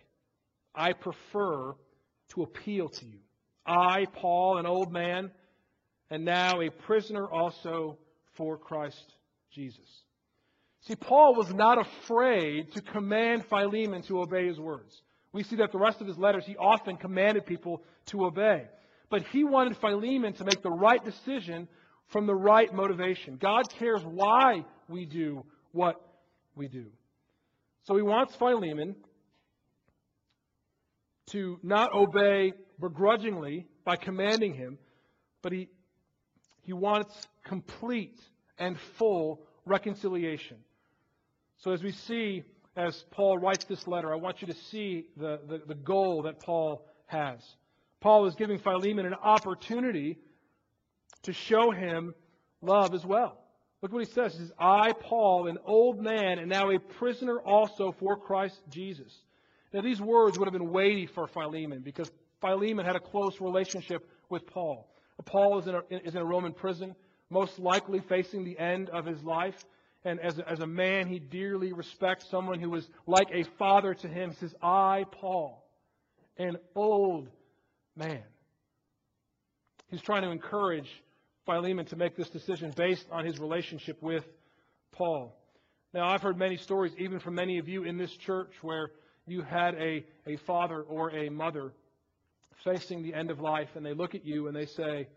I 0.74 0.93
prefer 0.93 1.74
to 2.29 2.43
appeal 2.43 2.89
to 2.89 3.05
you. 3.05 3.19
I, 3.65 4.05
Paul, 4.05 4.57
an 4.57 4.65
old 4.65 4.91
man, 4.91 5.31
and 6.09 6.24
now 6.24 6.62
a 6.62 6.69
prisoner 6.69 7.27
also 7.27 7.97
for 8.33 8.57
Christ 8.57 9.13
Jesus. 9.51 10.03
See, 10.81 10.96
Paul 10.96 11.36
was 11.36 11.53
not 11.53 11.79
afraid 11.79 12.72
to 12.74 12.81
command 12.81 13.46
Philemon 13.46 14.03
to 14.03 14.22
obey 14.22 14.48
his 14.48 14.60
words. 14.60 15.01
We 15.34 15.43
see 15.43 15.57
that 15.57 15.72
the 15.72 15.79
rest 15.79 16.01
of 16.01 16.07
his 16.07 16.17
letters, 16.17 16.46
he 16.46 16.55
often 16.55 16.98
commanded 16.98 17.46
people 17.46 17.84
to 18.07 18.25
obey. 18.25 18.63
But 19.10 19.24
he 19.27 19.43
wanted 19.43 19.77
Philemon 19.77 20.34
to 20.34 20.46
make 20.46 20.62
the 20.62 20.72
right 20.72 21.03
decision 21.03 21.67
from 22.07 22.25
the 22.25 22.36
right 22.36 22.74
motivation. 22.74 23.38
God 23.38 23.69
cares 23.69 24.01
why 24.03 24.65
we 24.88 25.05
do 25.05 25.43
what 25.72 26.01
we 26.55 26.67
do. 26.67 26.86
So 27.84 27.96
he 27.96 28.01
wants 28.01 28.36
Philemon 28.36 28.96
to 31.27 31.60
not 31.63 31.93
obey 31.93 32.53
begrudgingly 32.79 33.67
by 33.84 33.96
commanding 33.96 34.53
him, 34.53 34.77
but 35.41 35.51
he, 35.51 35.69
he 36.63 36.74
wants 36.74 37.13
complete 37.43 38.19
and 38.57 38.77
full 38.98 39.41
reconciliation. 39.65 40.57
So 41.57 41.71
as 41.71 41.81
we 41.81 41.91
see, 41.91 42.43
as 42.75 43.03
Paul 43.11 43.39
writes 43.39 43.65
this 43.65 43.87
letter, 43.87 44.13
I 44.13 44.17
want 44.17 44.41
you 44.41 44.47
to 44.47 44.53
see 44.53 45.07
the, 45.17 45.39
the, 45.47 45.61
the 45.67 45.75
goal 45.75 46.23
that 46.23 46.39
Paul 46.39 46.85
has. 47.07 47.39
Paul 47.99 48.27
is 48.27 48.35
giving 48.35 48.59
Philemon 48.59 49.05
an 49.05 49.15
opportunity 49.15 50.19
to 51.23 51.33
show 51.33 51.71
him 51.71 52.13
love 52.61 52.93
as 52.93 53.05
well. 53.05 53.39
Look 53.81 53.91
what 53.91 54.05
he 54.05 54.11
says. 54.11 54.33
He 54.33 54.39
says, 54.39 54.51
I, 54.59 54.93
Paul, 54.93 55.47
an 55.47 55.57
old 55.65 56.01
man, 56.01 56.39
and 56.39 56.49
now 56.49 56.69
a 56.71 56.79
prisoner 56.79 57.39
also 57.39 57.91
for 57.99 58.17
Christ 58.17 58.59
Jesus. 58.69 59.13
Now, 59.73 59.81
these 59.81 60.01
words 60.01 60.37
would 60.37 60.45
have 60.45 60.53
been 60.53 60.71
weighty 60.71 61.05
for 61.05 61.27
Philemon 61.27 61.81
because 61.81 62.11
Philemon 62.41 62.85
had 62.85 62.95
a 62.95 62.99
close 62.99 63.41
relationship 63.41 64.07
with 64.29 64.47
Paul. 64.47 64.89
Paul 65.25 65.59
is 65.59 65.67
in 65.67 65.75
a, 65.75 65.81
is 65.89 66.15
in 66.15 66.21
a 66.21 66.25
Roman 66.25 66.53
prison, 66.53 66.95
most 67.29 67.59
likely 67.59 67.99
facing 67.99 68.43
the 68.43 68.57
end 68.57 68.89
of 68.89 69.05
his 69.05 69.21
life. 69.23 69.55
And 70.04 70.20
as 70.20 70.38
a, 70.38 70.50
as 70.50 70.60
a 70.60 70.68
man, 70.68 71.08
he 71.08 71.20
dearly 71.20 71.74
respects 71.74 72.30
someone 72.30 72.60
who 72.60 72.70
was 72.70 72.88
like 73.06 73.27
a 73.32 73.44
father 73.58 73.94
to 73.94 74.08
him. 74.08 74.32
He 74.32 74.36
says, 74.38 74.56
I, 74.62 75.06
Paul, 75.12 75.66
an 76.38 76.58
old 76.75 77.27
man. 77.96 78.24
He's 79.89 80.01
trying 80.01 80.24
to 80.24 80.32
encourage 80.32 80.89
Philemon 81.46 81.86
to 81.88 81.96
make 81.96 82.16
this 82.16 82.30
decision 82.30 82.74
based 82.75 83.06
on 83.12 83.25
his 83.25 83.39
relationship 83.39 84.01
with 84.01 84.24
Paul. 84.92 85.36
Now, 85.94 86.08
I've 86.10 86.22
heard 86.22 86.38
many 86.38 86.58
stories, 86.58 86.94
even 86.98 87.20
from 87.20 87.36
many 87.36 87.58
of 87.58 87.68
you 87.68 87.84
in 87.84 87.98
this 87.98 88.12
church, 88.12 88.51
where 88.62 88.92
you 89.25 89.42
had 89.42 89.75
a, 89.75 90.06
a 90.25 90.38
father 90.46 90.82
or 90.82 91.12
a 91.12 91.30
mother 91.30 91.74
facing 92.63 93.04
the 93.04 93.13
end 93.13 93.32
of 93.32 93.39
life, 93.39 93.70
and 93.75 93.86
they 93.86 93.94
look 93.94 94.13
at 94.13 94.25
you 94.25 94.48
and 94.48 94.56
they 94.56 94.66
say, 94.66 95.08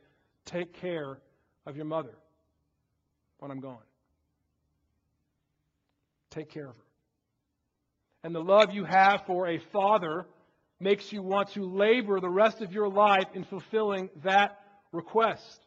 Take 0.47 0.73
care 0.81 1.19
of 1.67 1.77
your 1.77 1.85
mother 1.85 2.15
when 3.39 3.51
I'm 3.51 3.61
gone. 3.61 3.79
Take 6.31 6.51
care 6.51 6.69
of 6.69 6.77
her. 6.77 6.83
And 8.23 8.35
the 8.35 8.41
love 8.41 8.73
you 8.73 8.85
have 8.85 9.25
for 9.27 9.49
a 9.49 9.59
father 9.73 10.27
makes 10.79 11.13
you 11.13 11.23
want 11.23 11.53
to 11.53 11.65
labor 11.65 12.21
the 12.21 12.29
rest 12.29 12.61
of 12.61 12.73
your 12.73 12.89
life 12.89 13.27
in 13.35 13.45
fulfilling 13.45 14.11
that 14.23 14.59
request. 14.93 15.67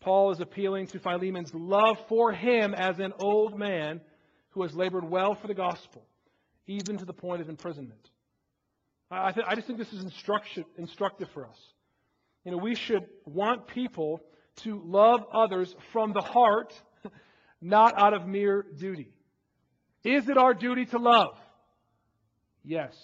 Paul 0.00 0.30
is 0.30 0.40
appealing 0.40 0.86
to 0.88 0.98
Philemon's 0.98 1.52
love 1.54 1.98
for 2.08 2.32
him 2.32 2.74
as 2.74 2.98
an 3.00 3.12
old 3.18 3.58
man 3.58 4.00
who 4.50 4.62
has 4.62 4.74
labored 4.74 5.08
well 5.08 5.34
for 5.34 5.46
the 5.46 5.54
gospel 5.54 6.02
even 6.70 6.98
to 6.98 7.04
the 7.04 7.12
point 7.12 7.42
of 7.42 7.48
imprisonment. 7.48 8.10
I, 9.10 9.32
th- 9.32 9.46
I 9.48 9.56
just 9.56 9.66
think 9.66 9.78
this 9.78 9.92
is 9.92 10.04
instructive 10.04 11.28
for 11.34 11.46
us. 11.46 11.58
You 12.44 12.52
know, 12.52 12.58
we 12.58 12.76
should 12.76 13.04
want 13.24 13.66
people 13.66 14.20
to 14.58 14.80
love 14.84 15.24
others 15.32 15.74
from 15.92 16.12
the 16.12 16.20
heart, 16.20 16.72
not 17.60 17.98
out 17.98 18.14
of 18.14 18.26
mere 18.26 18.64
duty. 18.78 19.08
Is 20.04 20.28
it 20.28 20.38
our 20.38 20.54
duty 20.54 20.86
to 20.86 20.98
love? 20.98 21.38
Yes. 22.64 22.94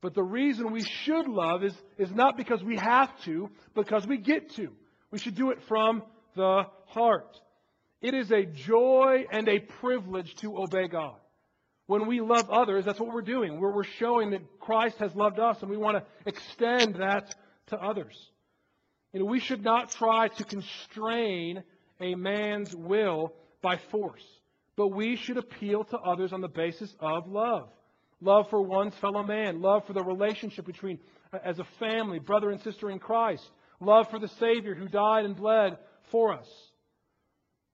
But 0.00 0.14
the 0.14 0.22
reason 0.22 0.72
we 0.72 0.84
should 0.84 1.28
love 1.28 1.64
is, 1.64 1.74
is 1.96 2.10
not 2.12 2.36
because 2.36 2.62
we 2.62 2.76
have 2.76 3.10
to, 3.24 3.50
because 3.74 4.06
we 4.06 4.18
get 4.18 4.50
to. 4.56 4.68
We 5.10 5.18
should 5.18 5.34
do 5.34 5.50
it 5.50 5.62
from 5.68 6.02
the 6.36 6.64
heart. 6.86 7.40
It 8.02 8.14
is 8.14 8.30
a 8.30 8.44
joy 8.44 9.24
and 9.30 9.48
a 9.48 9.60
privilege 9.60 10.34
to 10.36 10.58
obey 10.58 10.88
God. 10.88 11.16
When 11.86 12.06
we 12.06 12.20
love 12.20 12.50
others, 12.50 12.84
that's 12.84 12.98
what 12.98 13.12
we're 13.12 13.22
doing. 13.22 13.60
We're, 13.60 13.72
we're 13.72 13.84
showing 13.84 14.30
that 14.30 14.42
Christ 14.58 14.98
has 14.98 15.14
loved 15.14 15.38
us, 15.38 15.62
and 15.62 15.70
we 15.70 15.76
want 15.76 15.98
to 15.98 16.04
extend 16.26 16.96
that 16.96 17.34
to 17.68 17.78
others. 17.78 18.14
You 19.12 19.20
know, 19.20 19.26
we 19.26 19.40
should 19.40 19.62
not 19.62 19.90
try 19.90 20.28
to 20.28 20.44
constrain 20.44 21.62
a 22.00 22.14
man's 22.14 22.74
will 22.74 23.32
by 23.64 23.78
force, 23.90 24.22
but 24.76 24.88
we 24.88 25.16
should 25.16 25.38
appeal 25.38 25.84
to 25.84 25.98
others 25.98 26.34
on 26.34 26.42
the 26.42 26.48
basis 26.48 26.94
of 27.00 27.26
love. 27.26 27.70
Love 28.20 28.46
for 28.50 28.60
one's 28.60 28.94
fellow 28.96 29.22
man, 29.22 29.62
love 29.62 29.86
for 29.86 29.94
the 29.94 30.04
relationship 30.04 30.66
between, 30.66 30.98
uh, 31.32 31.38
as 31.42 31.58
a 31.58 31.64
family, 31.80 32.18
brother 32.18 32.50
and 32.50 32.60
sister 32.60 32.90
in 32.90 32.98
Christ, 32.98 33.42
love 33.80 34.10
for 34.10 34.18
the 34.18 34.28
Savior 34.28 34.74
who 34.74 34.86
died 34.86 35.24
and 35.24 35.34
bled 35.34 35.78
for 36.12 36.34
us. 36.34 36.46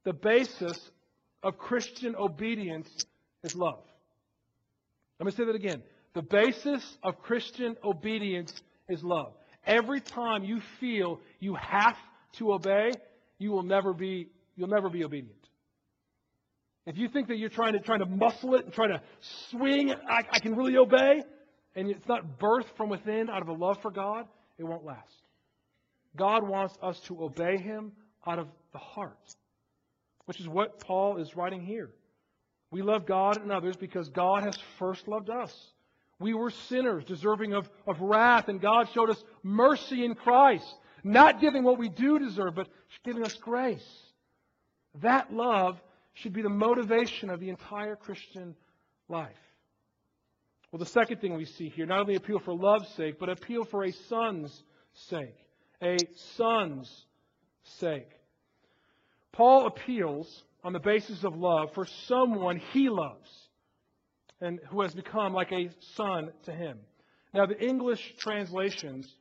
The 0.05 0.13
basis 0.13 0.79
of 1.43 1.59
Christian 1.59 2.15
obedience 2.15 2.89
is 3.43 3.55
love. 3.55 3.83
Let 5.19 5.27
me 5.27 5.33
say 5.33 5.45
that 5.45 5.57
again. 5.57 5.83
The 6.15 6.23
basis 6.23 6.83
of 7.03 7.21
Christian 7.21 7.77
obedience 7.85 8.55
is 8.89 9.03
love. 9.03 9.33
Every 9.67 10.01
time 10.01 10.45
you 10.45 10.61
feel 10.79 11.21
you 11.41 11.55
have 11.57 11.97
to 12.39 12.53
obey, 12.53 12.93
you 13.39 13.51
will 13.51 13.65
never 13.65 13.93
be, 13.93 14.29
you'll 14.57 14.69
never 14.69 14.89
be 14.89 15.05
obedient. 15.05 15.40
If 16.87 16.97
you 16.97 17.09
think 17.09 17.29
that 17.29 17.37
you're 17.37 17.51
trying 17.51 17.75
to, 17.75 17.81
trying 17.81 17.99
to 18.01 18.07
muscle 18.07 18.55
it 18.55 18.65
and 18.65 18.73
trying 18.73 18.91
to 18.91 19.03
swing, 19.51 19.93
I, 19.93 20.25
I 20.31 20.39
can 20.39 20.57
really 20.57 20.77
obey, 20.77 21.23
and 21.75 21.91
it's 21.91 22.09
not 22.09 22.39
birthed 22.39 22.77
from 22.77 22.89
within 22.89 23.29
out 23.29 23.43
of 23.43 23.49
a 23.49 23.53
love 23.53 23.81
for 23.83 23.91
God, 23.91 24.27
it 24.59 24.65
won't 24.65 24.85
last. 24.85 25.13
God 26.17 26.49
wants 26.49 26.77
us 26.83 26.99
to 27.01 27.23
obey 27.23 27.59
Him 27.59 27.93
out 28.27 28.39
of 28.39 28.49
the 28.73 28.79
heart, 28.79 29.19
which 30.25 30.41
is 30.41 30.49
what 30.49 30.81
Paul 30.81 31.19
is 31.19 31.37
writing 31.37 31.63
here. 31.63 31.91
We 32.71 32.83
love 32.83 33.07
God 33.07 33.41
and 33.41 33.53
others 33.53 33.77
because 33.77 34.09
God 34.09 34.45
has 34.45 34.57
first 34.79 35.09
loved 35.09 35.29
us. 35.29 35.55
We 36.19 36.35
were 36.35 36.51
sinners, 36.51 37.05
deserving 37.05 37.55
of, 37.55 37.69
of 37.87 38.01
wrath, 38.01 38.49
and 38.49 38.61
God 38.61 38.89
showed 38.93 39.11
us 39.11 39.23
mercy 39.43 40.05
in 40.05 40.15
Christ. 40.15 40.67
Not 41.03 41.41
giving 41.41 41.65
what 41.65 41.79
we 41.79 41.89
do 41.89 42.19
deserve, 42.19 42.55
but 42.55 42.69
giving 43.05 43.25
us 43.25 43.35
grace. 43.35 43.87
That 45.01 45.33
love 45.33 45.81
should 46.15 46.33
be 46.33 46.43
the 46.43 46.49
motivation 46.49 47.31
of 47.31 47.41
the 47.41 47.49
entire 47.49 47.97
Christian 47.97 48.55
life. 49.09 49.31
Well, 50.71 50.79
the 50.79 50.87
second 50.87 51.21
thing 51.21 51.35
we 51.35 51.47
see 51.47 51.69
here, 51.69 51.87
not 51.87 52.01
only 52.01 52.15
appeal 52.15 52.39
for 52.39 52.55
love's 52.55 52.89
sake, 52.95 53.19
but 53.19 53.29
appeal 53.29 53.65
for 53.65 53.85
a 53.85 53.93
son's 53.93 54.63
sake. 55.09 55.37
A 55.83 55.97
son's 56.37 57.07
sake. 57.79 58.11
Paul 59.33 59.67
appeals 59.67 60.45
on 60.63 60.73
the 60.73 60.79
basis 60.79 61.25
of 61.25 61.37
love 61.37 61.73
for 61.75 61.87
someone 62.07 62.61
he 62.73 62.89
loves 62.89 63.31
and 64.41 64.61
who 64.69 64.83
has 64.83 64.95
become 64.95 65.33
like 65.33 65.53
a 65.53 65.71
son 65.95 66.31
to 66.45 66.53
him. 66.53 66.79
Now, 67.33 67.47
the 67.47 67.61
English 67.61 68.15
translations 68.19 69.13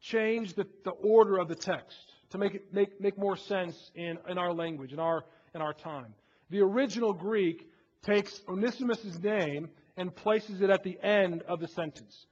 change 0.00 0.54
the, 0.54 0.66
the 0.84 0.90
order 0.90 1.38
of 1.38 1.48
the 1.48 1.54
text 1.54 1.96
to 2.30 2.38
make 2.38 2.54
it 2.54 2.74
make, 2.74 3.00
make 3.00 3.18
more 3.18 3.36
sense 3.36 3.76
in, 3.94 4.18
in 4.28 4.38
our 4.38 4.52
language, 4.52 4.92
in 4.92 4.98
our, 4.98 5.24
in 5.54 5.62
our 5.62 5.72
time. 5.72 6.14
The 6.50 6.60
original 6.60 7.12
Greek 7.12 7.68
takes 8.02 8.40
Onesimus' 8.48 9.18
name 9.22 9.68
and 9.96 10.14
places 10.14 10.60
it 10.60 10.70
at 10.70 10.82
the 10.82 10.98
end 11.02 11.42
of 11.42 11.60
the 11.60 11.68
sentence. 11.68 12.26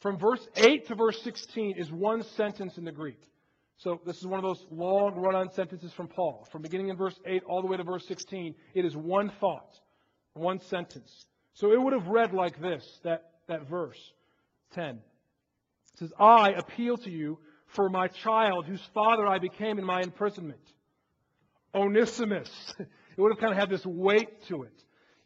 From 0.00 0.18
verse 0.18 0.46
8 0.56 0.86
to 0.88 0.94
verse 0.94 1.20
16 1.22 1.76
is 1.78 1.90
one 1.90 2.22
sentence 2.22 2.76
in 2.76 2.84
the 2.84 2.92
Greek. 2.92 3.20
So 3.78 4.00
this 4.06 4.18
is 4.18 4.26
one 4.26 4.38
of 4.38 4.44
those 4.44 4.64
long 4.70 5.14
run-on 5.14 5.52
sentences 5.52 5.92
from 5.92 6.08
Paul. 6.08 6.46
From 6.50 6.62
beginning 6.62 6.88
in 6.88 6.96
verse 6.96 7.18
8 7.24 7.42
all 7.44 7.60
the 7.60 7.66
way 7.66 7.76
to 7.76 7.84
verse 7.84 8.06
16, 8.06 8.54
it 8.74 8.84
is 8.84 8.96
one 8.96 9.30
thought, 9.40 9.74
one 10.34 10.60
sentence. 10.60 11.26
So 11.54 11.72
it 11.72 11.80
would 11.80 11.92
have 11.92 12.06
read 12.06 12.32
like 12.32 12.60
this, 12.60 12.84
that, 13.02 13.30
that 13.46 13.68
verse 13.68 13.98
10. 14.74 14.96
It 14.96 15.98
says, 15.98 16.12
I 16.18 16.50
appeal 16.50 16.96
to 16.98 17.10
you 17.10 17.38
for 17.66 17.88
my 17.88 18.08
child 18.08 18.66
whose 18.66 18.82
father 18.92 19.26
I 19.26 19.38
became 19.38 19.78
in 19.78 19.84
my 19.84 20.00
imprisonment. 20.00 20.60
Onesimus. 21.74 22.50
It 22.78 23.20
would 23.20 23.30
have 23.30 23.38
kind 23.38 23.52
of 23.52 23.58
had 23.58 23.70
this 23.70 23.86
weight 23.86 24.44
to 24.48 24.64
it. 24.64 24.72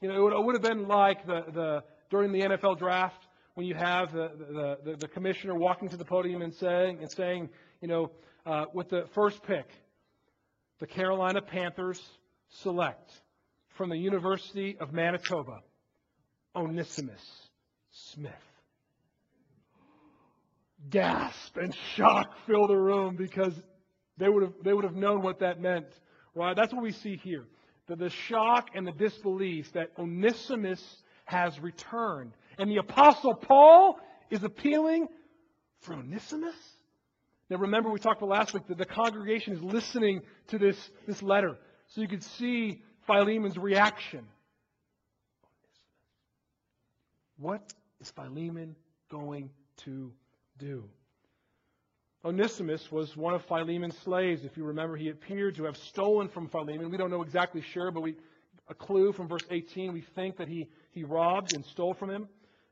You 0.02 0.09
know, 0.09 0.14
it 0.14 0.23
would, 0.23 0.33
it 0.35 0.45
would 0.45 0.55
have 0.57 0.62
been 0.62 0.88
like 0.88 1.26
the, 1.26 1.45
the, 1.52 1.85
during 2.11 2.33
the 2.33 2.40
NFL 2.40 2.78
draft 2.78 3.26
when 3.55 3.67
you 3.67 3.75
have 3.75 4.12
the, 4.12 4.31
the, 4.38 4.78
the, 4.90 4.97
the 4.99 5.09
commissioner 5.09 5.55
walking 5.55 5.88
to 5.88 5.97
the 5.97 6.05
podium 6.05 6.43
and 6.43 6.55
saying, 6.55 6.99
and 7.00 7.11
saying 7.11 7.49
you 7.81 7.88
know, 7.88 8.11
uh, 8.47 8.67
with 8.73 8.88
the 8.88 9.07
first 9.14 9.43
pick, 9.43 9.69
the 10.81 10.87
Carolina 10.87 11.40
Panthers 11.40 12.00
select 12.49 13.11
from 13.76 13.90
the 13.90 13.97
University 13.97 14.76
of 14.78 14.93
Manitoba, 14.93 15.61
Onesimus 16.55 17.23
Smith. 17.90 18.33
Gasp 20.90 21.57
and 21.57 21.75
shock 21.97 22.33
fill 22.47 22.67
the 22.69 22.76
room 22.76 23.17
because 23.17 23.55
they 24.17 24.28
would 24.28 24.43
have, 24.45 24.55
they 24.62 24.73
would 24.73 24.85
have 24.85 24.95
known 24.95 25.23
what 25.23 25.40
that 25.40 25.61
meant. 25.61 25.87
Right? 26.38 26.54
That's 26.54 26.73
what 26.73 26.83
we 26.83 26.92
see 26.92 27.16
here 27.16 27.45
the, 27.88 27.97
the 27.97 28.11
shock 28.11 28.68
and 28.75 28.87
the 28.87 28.92
disbelief 28.92 29.73
that 29.73 29.90
Onesimus 29.99 30.83
has 31.25 31.59
returned. 31.59 32.33
And 32.59 32.71
the 32.71 32.76
Apostle 32.76 33.35
Paul 33.35 33.99
is 34.30 34.45
appealing 34.45 35.09
for 35.80 35.95
Onesimus? 35.95 36.54
Now 37.50 37.57
remember, 37.57 37.90
we 37.90 37.99
talked 37.99 38.23
about 38.23 38.30
last 38.30 38.54
week 38.54 38.66
that 38.68 38.78
the 38.78 38.87
congregation 38.87 39.54
is 39.54 39.62
listening 39.62 40.21
to 40.49 40.59
this, 40.59 40.76
this 41.07 41.23
letter. 41.23 41.57
So 41.88 42.02
you 42.02 42.09
could 42.09 42.23
see 42.23 42.83
Philemon's 43.07 43.57
reaction. 43.57 44.26
What 47.38 47.62
is 48.00 48.11
Philemon 48.11 48.76
going 49.11 49.50
to 49.85 50.12
do? 50.59 50.85
Onesimus 52.25 52.90
was 52.90 53.16
one 53.16 53.32
of 53.34 53.44
Philemon's 53.44 53.96
slaves. 53.98 54.44
If 54.44 54.56
you 54.56 54.64
remember, 54.64 54.96
he 54.96 55.08
appeared 55.08 55.54
to 55.56 55.64
have 55.64 55.76
stolen 55.76 56.28
from 56.28 56.48
Philemon. 56.48 56.90
We 56.90 56.96
don't 56.96 57.10
know 57.10 57.22
exactly 57.22 57.62
sure, 57.62 57.92
but 57.92 58.00
we, 58.00 58.16
a 58.68 58.75
clue 58.75 59.12
from 59.12 59.28
verse 59.28 59.45
18, 59.50 59.93
we 59.93 60.00
think 60.00 60.36
that 60.38 60.49
he, 60.49 60.69
he 60.90 61.04
robbed 61.04 61.52
and 61.52 61.64
stole 61.64 61.95
from 61.95 62.10
him. 62.10 62.28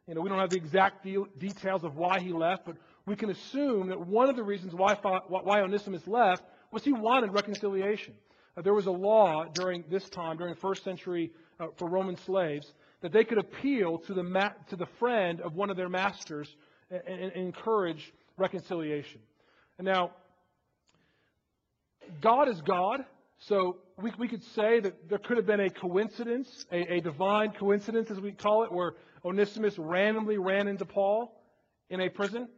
You 0.09 0.14
know, 0.14 0.21
we 0.21 0.29
don't 0.29 0.38
have 0.38 0.51
the 0.51 0.57
exact 0.57 1.05
de- 1.05 1.25
details 1.38 1.85
of 1.85 1.97
why 1.97 2.18
he 2.21 2.33
left, 2.33 2.64
but 2.66 2.77
we 3.07 3.14
can 3.14 3.31
assume 3.31 3.88
that 3.88 4.01
one 4.01 4.29
of 4.29 4.37
the 4.37 4.42
reasons 4.42 4.75
why, 4.75 4.94
why 4.94 5.61
Onesimus 5.61 6.07
left 6.09 6.42
was 6.73 6.83
he 6.83 6.92
wanted 6.92 7.33
reconciliation. 7.33 8.14
Uh, 8.57 8.62
there 8.62 8.75
was 8.75 8.87
a 8.87 8.90
law 8.90 9.44
during 9.44 9.85
this 9.88 10.09
time, 10.09 10.37
during 10.38 10.55
the 10.55 10.61
first 10.61 10.83
century, 10.83 11.31
uh, 11.61 11.68
for 11.77 11.88
Roman 11.88 12.16
slaves, 12.16 12.73
that 13.01 13.12
they 13.12 13.23
could 13.23 13.38
appeal 13.38 13.99
to 13.99 14.14
the, 14.14 14.23
ma- 14.23 14.53
to 14.68 14.77
the 14.77 14.87
friend 14.99 15.40
of 15.40 15.55
one 15.55 15.71
of 15.71 15.77
their 15.77 15.88
masters 15.88 16.55
and, 16.90 17.03
and, 17.07 17.23
and 17.23 17.33
encourage 17.33 18.12
reconciliation. 18.37 19.21
Now, 19.79 20.12
God 22.23 22.49
is 22.49 22.62
God, 22.62 23.05
so 23.39 23.77
we, 24.01 24.11
we 24.19 24.27
could 24.27 24.43
say 24.43 24.81
that 24.81 25.09
there 25.09 25.19
could 25.19 25.37
have 25.37 25.47
been 25.47 25.61
a 25.61 25.69
coincidence, 25.69 26.65
a, 26.73 26.95
a 26.95 27.01
divine 27.01 27.53
coincidence, 27.53 28.11
as 28.11 28.19
we 28.19 28.33
call 28.33 28.65
it, 28.65 28.73
where 28.73 28.95
Onesimus 29.25 29.79
randomly 29.79 30.39
ran 30.39 30.67
into 30.67 30.87
Paul 30.87 31.39
in 31.91 32.01
a 32.01 32.09
prison. 32.09 32.49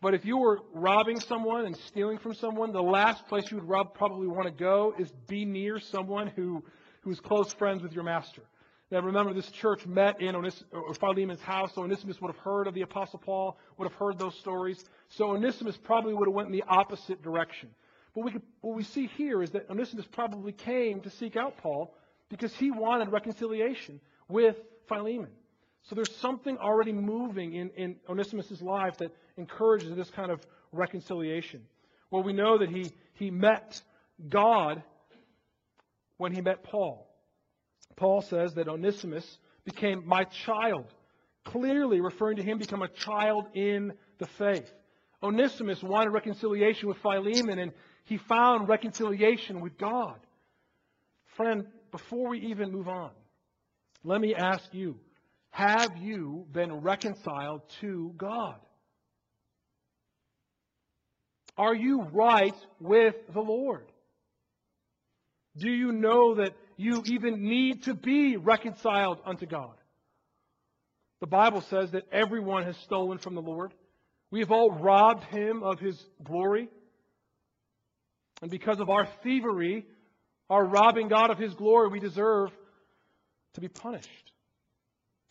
But 0.00 0.14
if 0.14 0.24
you 0.24 0.38
were 0.38 0.60
robbing 0.72 1.20
someone 1.20 1.66
and 1.66 1.76
stealing 1.76 2.18
from 2.18 2.34
someone, 2.34 2.72
the 2.72 2.82
last 2.82 3.26
place 3.28 3.50
you 3.50 3.58
would 3.58 3.68
rob, 3.68 3.94
probably 3.94 4.26
want 4.26 4.44
to 4.46 4.50
go 4.50 4.92
is 4.98 5.10
be 5.28 5.44
near 5.44 5.78
someone 5.78 6.26
who, 6.26 6.64
who's 7.02 7.20
close 7.20 7.52
friends 7.54 7.82
with 7.82 7.92
your 7.92 8.04
master. 8.04 8.42
Now 8.90 9.00
remember, 9.00 9.32
this 9.32 9.50
church 9.50 9.86
met 9.86 10.20
in 10.20 10.34
Onis- 10.36 10.62
uh, 10.72 10.92
Philemon's 10.94 11.40
house, 11.40 11.74
so 11.74 11.82
Onesimus 11.82 12.20
would 12.20 12.32
have 12.32 12.42
heard 12.42 12.66
of 12.66 12.74
the 12.74 12.82
Apostle 12.82 13.18
Paul, 13.18 13.58
would 13.78 13.88
have 13.88 13.98
heard 13.98 14.18
those 14.18 14.38
stories. 14.38 14.84
So 15.08 15.30
Onesimus 15.30 15.76
probably 15.76 16.14
would 16.14 16.28
have 16.28 16.34
went 16.34 16.46
in 16.46 16.52
the 16.52 16.64
opposite 16.68 17.22
direction. 17.22 17.70
But 18.14 18.24
we 18.24 18.32
could, 18.32 18.42
what 18.60 18.76
we 18.76 18.84
see 18.84 19.06
here 19.06 19.42
is 19.42 19.50
that 19.52 19.68
Onesimus 19.70 20.06
probably 20.12 20.52
came 20.52 21.00
to 21.00 21.10
seek 21.10 21.36
out 21.36 21.56
Paul 21.58 21.94
because 22.28 22.54
he 22.54 22.70
wanted 22.70 23.10
reconciliation 23.10 24.00
with 24.28 24.56
Philemon. 24.88 25.30
So 25.82 25.94
there's 25.94 26.14
something 26.16 26.56
already 26.58 26.92
moving 26.92 27.54
in, 27.54 27.70
in 27.70 27.96
Onesimus' 28.08 28.62
life 28.62 28.98
that 28.98 29.10
encourages 29.36 29.94
this 29.96 30.10
kind 30.10 30.30
of 30.30 30.40
reconciliation. 30.72 31.62
Well, 32.10 32.22
we 32.22 32.32
know 32.32 32.58
that 32.58 32.70
he, 32.70 32.92
he 33.14 33.30
met 33.30 33.80
God 34.28 34.82
when 36.16 36.32
he 36.32 36.40
met 36.40 36.62
Paul. 36.64 37.10
Paul 37.96 38.22
says 38.22 38.54
that 38.54 38.68
Onesimus 38.68 39.38
became 39.64 40.06
my 40.06 40.24
child, 40.24 40.86
clearly 41.44 42.00
referring 42.00 42.36
to 42.36 42.42
him 42.42 42.58
become 42.58 42.82
a 42.82 42.88
child 42.88 43.46
in 43.54 43.92
the 44.18 44.26
faith. 44.26 44.70
Onesimus 45.22 45.82
wanted 45.82 46.10
reconciliation 46.10 46.88
with 46.88 46.98
Philemon, 46.98 47.58
and 47.58 47.72
he 48.04 48.18
found 48.18 48.68
reconciliation 48.68 49.60
with 49.60 49.78
God. 49.78 50.18
Friend, 51.36 51.66
before 51.90 52.30
we 52.30 52.40
even 52.40 52.70
move 52.70 52.88
on, 52.88 53.10
let 54.02 54.20
me 54.20 54.34
ask 54.34 54.62
you 54.72 54.96
have 55.50 55.96
you 55.98 56.46
been 56.52 56.80
reconciled 56.80 57.62
to 57.80 58.12
God? 58.16 58.56
Are 61.56 61.74
you 61.74 62.02
right 62.12 62.56
with 62.80 63.14
the 63.32 63.40
Lord? 63.40 63.86
Do 65.56 65.70
you 65.70 65.92
know 65.92 66.34
that 66.34 66.56
you 66.76 67.02
even 67.06 67.44
need 67.44 67.84
to 67.84 67.94
be 67.94 68.36
reconciled 68.36 69.18
unto 69.24 69.46
God. 69.46 69.74
The 71.20 71.26
Bible 71.26 71.62
says 71.62 71.92
that 71.92 72.04
everyone 72.12 72.64
has 72.64 72.76
stolen 72.78 73.18
from 73.18 73.34
the 73.34 73.42
Lord. 73.42 73.72
We 74.30 74.40
have 74.40 74.50
all 74.50 74.70
robbed 74.70 75.24
him 75.24 75.62
of 75.62 75.78
his 75.78 76.02
glory. 76.22 76.68
And 78.42 78.50
because 78.50 78.80
of 78.80 78.90
our 78.90 79.06
thievery, 79.22 79.86
our 80.50 80.64
robbing 80.64 81.08
God 81.08 81.30
of 81.30 81.38
his 81.38 81.54
glory, 81.54 81.88
we 81.88 82.00
deserve 82.00 82.50
to 83.54 83.60
be 83.60 83.68
punished. 83.68 84.32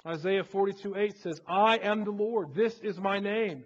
Isaiah 0.06 0.44
42 0.44 0.96
8 0.96 1.18
says, 1.22 1.40
I 1.48 1.78
am 1.78 2.04
the 2.04 2.12
Lord. 2.12 2.56
This 2.56 2.78
is 2.80 2.98
my 2.98 3.20
name. 3.20 3.64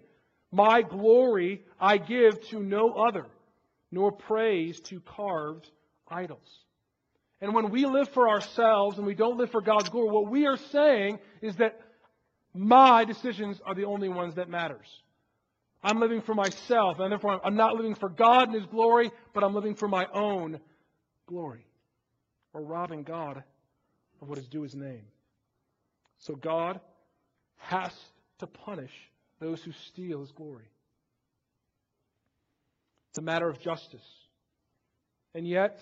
My 0.52 0.82
glory 0.82 1.62
I 1.80 1.98
give 1.98 2.40
to 2.48 2.60
no 2.60 2.92
other, 2.92 3.26
nor 3.90 4.12
praise 4.12 4.80
to 4.82 5.00
carved 5.00 5.68
idols. 6.08 6.64
And 7.40 7.54
when 7.54 7.70
we 7.70 7.86
live 7.86 8.08
for 8.08 8.28
ourselves 8.28 8.98
and 8.98 9.06
we 9.06 9.14
don't 9.14 9.38
live 9.38 9.50
for 9.50 9.60
God's 9.60 9.88
glory, 9.88 10.10
what 10.10 10.30
we 10.30 10.46
are 10.46 10.56
saying 10.56 11.20
is 11.40 11.56
that 11.56 11.80
my 12.52 13.04
decisions 13.04 13.60
are 13.64 13.74
the 13.74 13.84
only 13.84 14.08
ones 14.08 14.34
that 14.34 14.48
matters. 14.48 14.86
I'm 15.82 16.00
living 16.00 16.22
for 16.22 16.34
myself, 16.34 16.98
and 16.98 17.12
therefore 17.12 17.40
I'm 17.44 17.56
not 17.56 17.76
living 17.76 17.94
for 17.94 18.08
God 18.08 18.48
and 18.48 18.54
His 18.54 18.66
glory, 18.66 19.12
but 19.32 19.44
I'm 19.44 19.54
living 19.54 19.76
for 19.76 19.86
my 19.86 20.06
own 20.12 20.58
glory. 21.26 21.64
Or 22.52 22.62
robbing 22.62 23.04
God 23.04 23.44
of 24.20 24.28
what 24.28 24.38
is 24.38 24.48
due 24.48 24.62
His 24.62 24.74
name. 24.74 25.04
So 26.18 26.34
God 26.34 26.80
has 27.58 27.92
to 28.38 28.48
punish 28.48 28.92
those 29.38 29.62
who 29.62 29.70
steal 29.90 30.20
His 30.20 30.32
glory. 30.32 30.68
It's 33.10 33.18
a 33.18 33.22
matter 33.22 33.48
of 33.48 33.60
justice. 33.60 34.06
And 35.34 35.46
yet, 35.46 35.78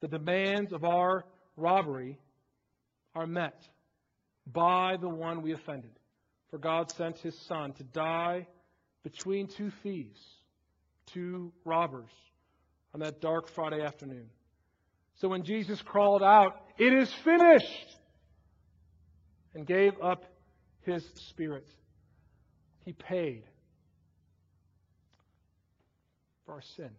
the 0.00 0.08
demands 0.08 0.72
of 0.72 0.84
our 0.84 1.24
robbery 1.56 2.18
are 3.14 3.26
met 3.26 3.68
by 4.46 4.96
the 5.00 5.08
one 5.08 5.42
we 5.42 5.52
offended. 5.52 5.90
For 6.50 6.58
God 6.58 6.90
sent 6.92 7.18
his 7.18 7.38
Son 7.46 7.72
to 7.74 7.84
die 7.84 8.46
between 9.02 9.48
two 9.48 9.70
thieves, 9.82 10.20
two 11.06 11.52
robbers 11.64 12.10
on 12.94 13.00
that 13.00 13.20
dark 13.20 13.48
Friday 13.48 13.82
afternoon. 13.82 14.30
So 15.16 15.28
when 15.28 15.42
Jesus 15.42 15.82
crawled 15.82 16.22
out, 16.22 16.62
It 16.78 16.92
is 16.92 17.12
finished, 17.24 17.98
and 19.54 19.66
gave 19.66 19.92
up 20.00 20.24
his 20.82 21.04
spirit, 21.14 21.66
he 22.84 22.92
paid 22.92 23.42
for 26.46 26.54
our 26.54 26.62
sin. 26.62 26.90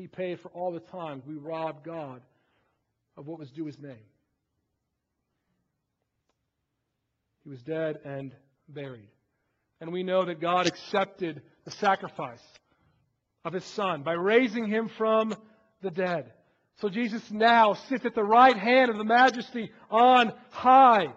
He 0.00 0.06
paid 0.06 0.40
for 0.40 0.48
all 0.52 0.72
the 0.72 0.80
times 0.80 1.24
we 1.26 1.34
robbed 1.34 1.84
God 1.84 2.22
of 3.18 3.26
what 3.26 3.38
was 3.38 3.50
due 3.50 3.66
his 3.66 3.78
name. 3.78 4.06
He 7.44 7.50
was 7.50 7.60
dead 7.60 7.98
and 8.06 8.34
buried. 8.66 9.10
And 9.78 9.92
we 9.92 10.02
know 10.02 10.24
that 10.24 10.40
God 10.40 10.66
accepted 10.66 11.42
the 11.66 11.70
sacrifice 11.72 12.42
of 13.44 13.52
his 13.52 13.64
son 13.64 14.02
by 14.02 14.14
raising 14.14 14.66
him 14.66 14.88
from 14.88 15.34
the 15.82 15.90
dead. 15.90 16.32
So 16.80 16.88
Jesus 16.88 17.30
now 17.30 17.74
sits 17.74 18.06
at 18.06 18.14
the 18.14 18.24
right 18.24 18.56
hand 18.56 18.90
of 18.90 18.96
the 18.96 19.04
majesty 19.04 19.70
on 19.90 20.32
high, 20.48 21.08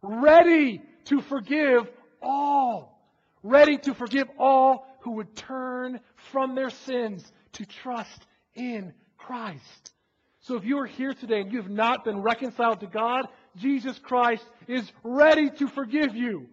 ready 0.00 0.80
to 1.04 1.20
forgive 1.20 1.86
all. 2.22 2.98
Ready 3.42 3.76
to 3.76 3.94
forgive 3.94 4.28
all 4.38 4.86
who 5.00 5.12
would 5.12 5.36
turn 5.36 6.00
from 6.32 6.54
their 6.54 6.70
sins 6.70 7.30
to 7.54 7.66
trust 7.66 8.26
in 8.54 8.92
Christ. 9.16 9.92
So 10.40 10.56
if 10.56 10.64
you 10.64 10.78
are 10.78 10.86
here 10.86 11.12
today 11.12 11.40
and 11.40 11.52
you 11.52 11.60
have 11.60 11.70
not 11.70 12.04
been 12.04 12.22
reconciled 12.22 12.80
to 12.80 12.86
God, 12.86 13.26
Jesus 13.56 13.98
Christ 13.98 14.44
is 14.66 14.90
ready 15.02 15.50
to 15.50 15.68
forgive 15.68 16.14
you. 16.14 16.46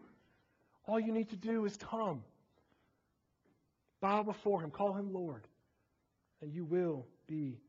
All 0.86 1.00
you 1.00 1.12
need 1.12 1.30
to 1.30 1.36
do 1.36 1.66
is 1.66 1.76
come. 1.78 2.24
Bow 4.02 4.24
before 4.24 4.62
Him, 4.62 4.72
call 4.72 4.94
Him 4.94 5.14
Lord, 5.14 5.48
and 6.42 6.54
you 6.54 6.66
will 6.66 7.06
be 7.28 7.60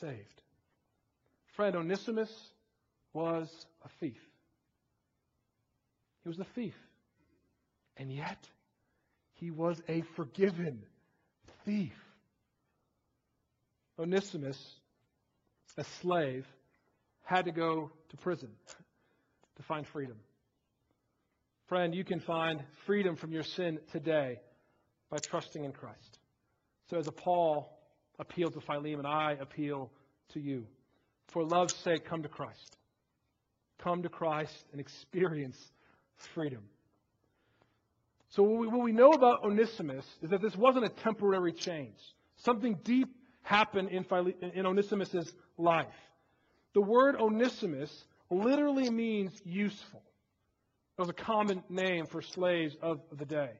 saved. 0.00 0.42
Friend, 1.56 1.74
Onesimus 1.74 2.30
was 3.12 3.48
a 3.84 3.88
thief. 4.00 4.20
He 6.22 6.28
was 6.28 6.38
a 6.38 6.46
thief. 6.54 6.74
And 7.96 8.12
yet, 8.12 8.46
he 9.34 9.50
was 9.50 9.80
a 9.88 10.02
forgiven 10.16 10.82
thief. 11.64 11.94
Onesimus, 13.98 14.58
a 15.78 15.84
slave, 16.00 16.46
had 17.24 17.46
to 17.46 17.52
go 17.52 17.90
to 18.10 18.16
prison 18.16 18.50
to 19.56 19.62
find 19.62 19.86
freedom. 19.86 20.16
Friend, 21.68 21.94
you 21.94 22.04
can 22.04 22.20
find 22.20 22.62
freedom 22.86 23.16
from 23.16 23.32
your 23.32 23.42
sin 23.42 23.80
today 23.90 24.38
by 25.10 25.18
trusting 25.18 25.64
in 25.64 25.72
Christ. 25.72 26.18
So, 26.90 26.98
as 26.98 27.08
Paul 27.16 27.76
appealed 28.18 28.54
to 28.54 28.60
Philemon, 28.60 29.04
I 29.04 29.32
appeal 29.32 29.90
to 30.34 30.40
you. 30.40 30.66
For 31.32 31.44
love's 31.44 31.74
sake, 31.76 32.04
come 32.08 32.22
to 32.22 32.28
Christ. 32.28 32.76
Come 33.82 34.02
to 34.02 34.08
Christ 34.08 34.54
and 34.70 34.80
experience 34.80 35.56
freedom. 36.34 36.62
So, 38.30 38.42
what 38.42 38.82
we 38.82 38.92
know 38.92 39.10
about 39.10 39.44
Onesimus 39.44 40.04
is 40.22 40.30
that 40.30 40.42
this 40.42 40.54
wasn't 40.56 40.84
a 40.84 40.90
temporary 40.90 41.52
change. 41.52 41.96
Something 42.36 42.78
deep 42.84 43.08
happened 43.46 43.90
in, 43.90 44.04
in 44.54 44.66
life. 45.56 45.86
The 46.74 46.80
word 46.80 47.16
Onesimus 47.16 48.04
literally 48.28 48.90
means 48.90 49.32
useful. 49.44 50.02
It 50.98 51.00
was 51.00 51.10
a 51.10 51.14
common 51.14 51.62
name 51.68 52.06
for 52.06 52.22
slaves 52.22 52.76
of 52.82 53.00
the 53.16 53.24
day. 53.24 53.50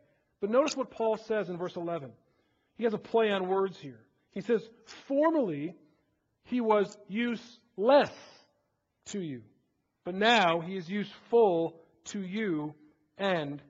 But 0.40 0.50
notice 0.50 0.76
what 0.76 0.90
Paul 0.90 1.16
says 1.16 1.48
in 1.48 1.56
verse 1.56 1.76
11. 1.76 2.10
He 2.76 2.84
has 2.84 2.94
a 2.94 2.98
play 2.98 3.30
on 3.30 3.48
words 3.48 3.78
here. 3.78 4.00
He 4.32 4.40
says, 4.40 4.60
Formerly 5.06 5.74
he 6.44 6.60
was 6.60 6.96
useless 7.08 8.10
to 9.06 9.20
you, 9.20 9.42
but 10.04 10.14
now 10.14 10.60
he 10.60 10.76
is 10.76 10.88
useful 10.88 11.80
to 12.06 12.20
you 12.20 12.74
and 13.18 13.62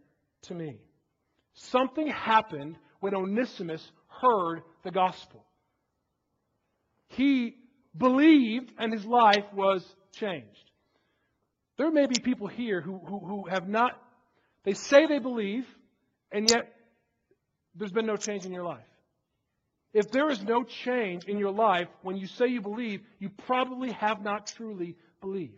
to 0.42 0.54
me. 0.54 0.80
Something 1.54 2.08
happened 2.08 2.78
when 3.00 3.14
Onesimus 3.14 3.92
heard 4.08 4.62
the 4.82 4.90
gospel. 4.90 5.45
He 7.08 7.56
believed 7.96 8.72
and 8.78 8.92
his 8.92 9.04
life 9.04 9.46
was 9.52 9.84
changed. 10.12 10.70
There 11.78 11.90
may 11.90 12.06
be 12.06 12.18
people 12.20 12.46
here 12.46 12.80
who, 12.80 12.98
who, 12.98 13.18
who 13.18 13.44
have 13.48 13.68
not, 13.68 14.00
they 14.64 14.72
say 14.72 15.06
they 15.06 15.18
believe, 15.18 15.66
and 16.32 16.48
yet 16.50 16.72
there's 17.74 17.92
been 17.92 18.06
no 18.06 18.16
change 18.16 18.46
in 18.46 18.52
your 18.52 18.64
life. 18.64 18.86
If 19.92 20.10
there 20.10 20.30
is 20.30 20.42
no 20.42 20.62
change 20.62 21.24
in 21.24 21.38
your 21.38 21.52
life 21.52 21.88
when 22.02 22.16
you 22.16 22.26
say 22.26 22.48
you 22.48 22.60
believe, 22.60 23.00
you 23.18 23.30
probably 23.30 23.92
have 23.92 24.22
not 24.22 24.46
truly 24.46 24.96
believed. 25.20 25.54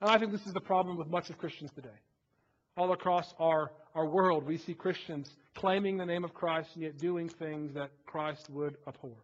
And 0.00 0.10
I 0.10 0.18
think 0.18 0.32
this 0.32 0.46
is 0.46 0.52
the 0.52 0.60
problem 0.60 0.96
with 0.96 1.08
much 1.08 1.30
of 1.30 1.38
Christians 1.38 1.70
today. 1.74 1.88
All 2.76 2.92
across 2.92 3.32
our, 3.38 3.72
our 3.94 4.06
world, 4.06 4.44
we 4.44 4.58
see 4.58 4.74
Christians 4.74 5.30
claiming 5.54 5.96
the 5.96 6.04
name 6.04 6.22
of 6.22 6.34
Christ 6.34 6.70
and 6.74 6.82
yet 6.82 6.98
doing 6.98 7.28
things 7.28 7.72
that 7.74 7.90
Christ 8.04 8.50
would 8.50 8.76
abhor. 8.86 9.16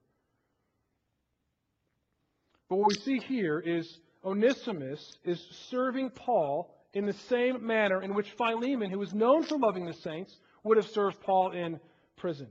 But 2.72 2.78
what 2.78 2.88
we 2.88 2.94
see 2.94 3.18
here 3.18 3.60
is 3.60 3.98
Onesimus 4.24 5.18
is 5.26 5.38
serving 5.68 6.08
Paul 6.08 6.74
in 6.94 7.04
the 7.04 7.12
same 7.12 7.66
manner 7.66 8.00
in 8.00 8.14
which 8.14 8.30
Philemon, 8.30 8.90
who 8.90 8.98
was 8.98 9.12
known 9.12 9.42
for 9.42 9.58
loving 9.58 9.84
the 9.84 9.92
saints, 9.92 10.34
would 10.64 10.78
have 10.78 10.86
served 10.86 11.20
Paul 11.20 11.50
in 11.50 11.78
prison. 12.16 12.46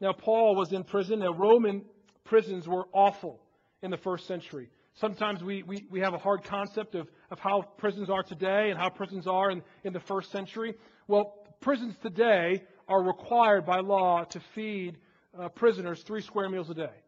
Now, 0.00 0.12
Paul 0.12 0.56
was 0.56 0.72
in 0.72 0.82
prison. 0.82 1.20
Now, 1.20 1.34
Roman 1.34 1.84
prisons 2.24 2.66
were 2.66 2.86
awful 2.92 3.40
in 3.80 3.92
the 3.92 3.96
first 3.96 4.26
century. 4.26 4.68
Sometimes 4.94 5.40
we, 5.44 5.62
we, 5.62 5.86
we 5.88 6.00
have 6.00 6.14
a 6.14 6.18
hard 6.18 6.42
concept 6.42 6.96
of, 6.96 7.06
of 7.30 7.38
how 7.38 7.62
prisons 7.78 8.10
are 8.10 8.24
today 8.24 8.70
and 8.70 8.76
how 8.76 8.88
prisons 8.88 9.28
are 9.28 9.52
in, 9.52 9.62
in 9.84 9.92
the 9.92 10.00
first 10.00 10.32
century. 10.32 10.74
Well, 11.06 11.46
prisons 11.60 11.94
today 12.02 12.64
are 12.88 13.04
required 13.04 13.66
by 13.66 13.82
law 13.82 14.24
to 14.24 14.40
feed 14.56 14.98
uh, 15.38 15.48
prisoners 15.50 16.02
three 16.02 16.22
square 16.22 16.48
meals 16.48 16.70
a 16.70 16.74
day. 16.74 17.01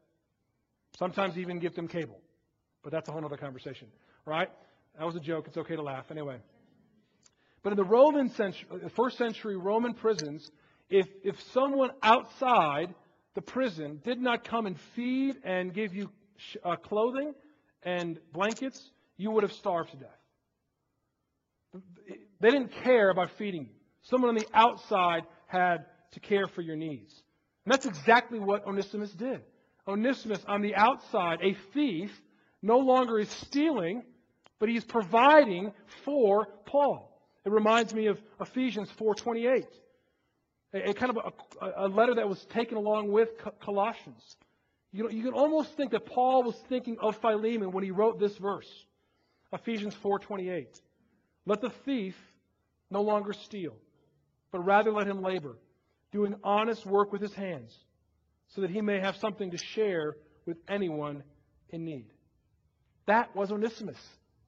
Sometimes 0.98 1.38
even 1.38 1.58
give 1.58 1.74
them 1.74 1.88
cable. 1.88 2.20
But 2.82 2.92
that's 2.92 3.08
a 3.08 3.12
whole 3.12 3.24
other 3.24 3.36
conversation, 3.36 3.88
right? 4.26 4.48
That 4.98 5.04
was 5.06 5.16
a 5.16 5.20
joke. 5.20 5.46
It's 5.48 5.56
okay 5.56 5.76
to 5.76 5.82
laugh. 5.82 6.10
Anyway. 6.10 6.38
But 7.62 7.72
in 7.72 7.76
the 7.76 7.84
Roman 7.84 8.28
century, 8.30 8.68
uh, 8.84 8.88
first 8.90 9.16
century 9.16 9.56
Roman 9.56 9.94
prisons, 9.94 10.50
if, 10.90 11.08
if 11.24 11.40
someone 11.52 11.90
outside 12.02 12.94
the 13.34 13.40
prison 13.40 14.00
did 14.04 14.20
not 14.20 14.44
come 14.44 14.66
and 14.66 14.78
feed 14.94 15.36
and 15.44 15.72
give 15.72 15.94
you 15.94 16.10
uh, 16.62 16.76
clothing 16.76 17.34
and 17.82 18.20
blankets, 18.32 18.80
you 19.16 19.30
would 19.30 19.42
have 19.42 19.52
starved 19.52 19.90
to 19.92 19.96
death. 19.96 20.10
They 22.40 22.50
didn't 22.50 22.72
care 22.84 23.10
about 23.10 23.30
feeding 23.38 23.62
you. 23.62 23.74
Someone 24.02 24.28
on 24.28 24.34
the 24.34 24.46
outside 24.52 25.22
had 25.46 25.86
to 26.12 26.20
care 26.20 26.46
for 26.46 26.60
your 26.60 26.76
needs. 26.76 27.12
And 27.64 27.72
that's 27.72 27.86
exactly 27.86 28.38
what 28.38 28.66
Onesimus 28.66 29.10
did. 29.10 29.40
Onesimus, 29.86 30.42
on 30.46 30.62
the 30.62 30.74
outside, 30.74 31.40
a 31.42 31.54
thief, 31.72 32.10
no 32.62 32.78
longer 32.78 33.18
is 33.18 33.28
stealing, 33.28 34.02
but 34.58 34.68
he's 34.68 34.84
providing 34.84 35.72
for 36.04 36.46
Paul. 36.64 37.10
It 37.44 37.52
reminds 37.52 37.92
me 37.92 38.06
of 38.06 38.18
Ephesians 38.40 38.90
4:28, 38.98 39.66
a, 40.72 40.90
a, 40.90 40.94
kind 40.94 41.16
of 41.16 41.34
a, 41.60 41.86
a, 41.86 41.88
letter 41.88 42.14
that 42.14 42.28
was 42.28 42.42
taken 42.46 42.78
along 42.78 43.12
with 43.12 43.28
Colossians. 43.60 44.36
You, 44.92 45.04
know, 45.04 45.10
you 45.10 45.22
can 45.22 45.34
almost 45.34 45.76
think 45.76 45.90
that 45.90 46.06
Paul 46.06 46.42
was 46.44 46.56
thinking 46.68 46.96
of 47.00 47.16
Philemon 47.16 47.72
when 47.72 47.84
he 47.84 47.90
wrote 47.90 48.18
this 48.18 48.36
verse, 48.38 48.86
Ephesians 49.52 49.94
4:28. 50.02 50.80
Let 51.44 51.60
the 51.60 51.70
thief 51.84 52.16
no 52.90 53.02
longer 53.02 53.34
steal, 53.34 53.76
but 54.50 54.60
rather 54.60 54.90
let 54.90 55.06
him 55.06 55.20
labor, 55.20 55.58
doing 56.10 56.36
honest 56.42 56.86
work 56.86 57.12
with 57.12 57.20
his 57.20 57.34
hands 57.34 57.76
so 58.48 58.60
that 58.60 58.70
he 58.70 58.80
may 58.80 59.00
have 59.00 59.16
something 59.16 59.50
to 59.50 59.58
share 59.58 60.16
with 60.46 60.56
anyone 60.68 61.22
in 61.70 61.84
need. 61.84 62.06
That 63.06 63.34
was 63.34 63.50
Onesimus, 63.50 63.98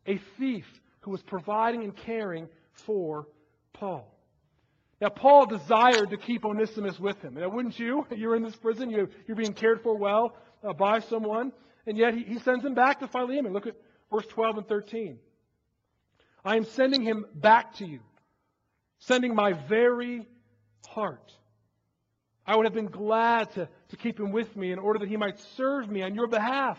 a 0.07 0.19
thief 0.39 0.67
who 1.01 1.11
was 1.11 1.23
providing 1.23 1.83
and 1.85 1.97
caring 1.97 2.49
for 2.73 3.27
Paul. 3.73 4.13
Now, 5.01 5.11
Paul 5.11 5.47
desired 5.47 6.11
to 6.11 6.17
keep 6.17 6.45
Onesimus 6.45 6.99
with 6.99 7.21
him. 7.21 7.35
Now, 7.35 7.49
wouldn't 7.49 7.79
you? 7.79 8.07
You're 8.17 8.37
in 8.37 8.43
this 8.43 8.57
prison, 8.57 8.91
you, 8.91 9.09
are 9.29 9.35
being 9.35 9.53
cared 9.53 9.83
for 9.83 9.97
well 9.97 10.35
uh, 10.65 10.73
by 10.73 11.01
someone, 11.01 11.53
and 11.87 11.99
yet 11.99 12.15
he, 12.15 12.23
he 12.23 12.39
sends 12.39 12.65
him 12.65 12.75
back 12.75 13.01
to 13.01 13.09
Philemon. 13.09 13.53
Look 13.53 13.67
at 13.67 13.77
verse 14.11 14.27
12 14.27 14.59
and 14.59 14.69
13. 14.69 15.19
I 16.45 16.57
am 16.57 16.65
sending 16.65 17.03
him 17.03 17.27
back 17.35 17.75
to 17.77 17.87
you, 17.87 18.01
sending 19.01 19.35
my 19.35 19.53
very 19.53 20.27
heart. 20.89 21.33
I 22.47 22.57
would 22.57 22.65
have 22.67 22.75
been 22.75 22.87
glad 22.87 23.51
to, 23.53 23.69
to 23.91 23.97
keep 23.97 24.19
him 24.19 24.33
with 24.33 24.55
me 24.57 24.73
in 24.73 24.79
order 24.79 24.99
that 24.99 25.09
he 25.09 25.17
might 25.17 25.39
serve 25.57 25.89
me 25.89 26.03
on 26.03 26.15
your 26.15 26.27
behalf 26.27 26.79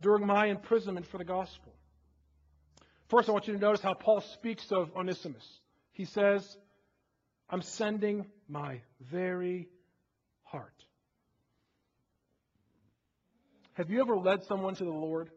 during 0.00 0.26
my 0.26 0.46
imprisonment 0.46 1.06
for 1.06 1.18
the 1.18 1.24
gospel. 1.24 1.72
First, 3.08 3.28
I 3.28 3.32
want 3.32 3.46
you 3.46 3.54
to 3.54 3.60
notice 3.60 3.80
how 3.80 3.94
Paul 3.94 4.20
speaks 4.20 4.72
of 4.72 4.90
Onesimus. 4.96 5.46
He 5.92 6.04
says, 6.04 6.56
I'm 7.48 7.62
sending 7.62 8.26
my 8.48 8.80
very 9.00 9.68
heart. 10.42 10.84
Have 13.74 13.90
you 13.90 14.00
ever 14.00 14.16
led 14.16 14.44
someone 14.44 14.74
to 14.76 14.84
the 14.84 14.90
Lord? 14.90 15.30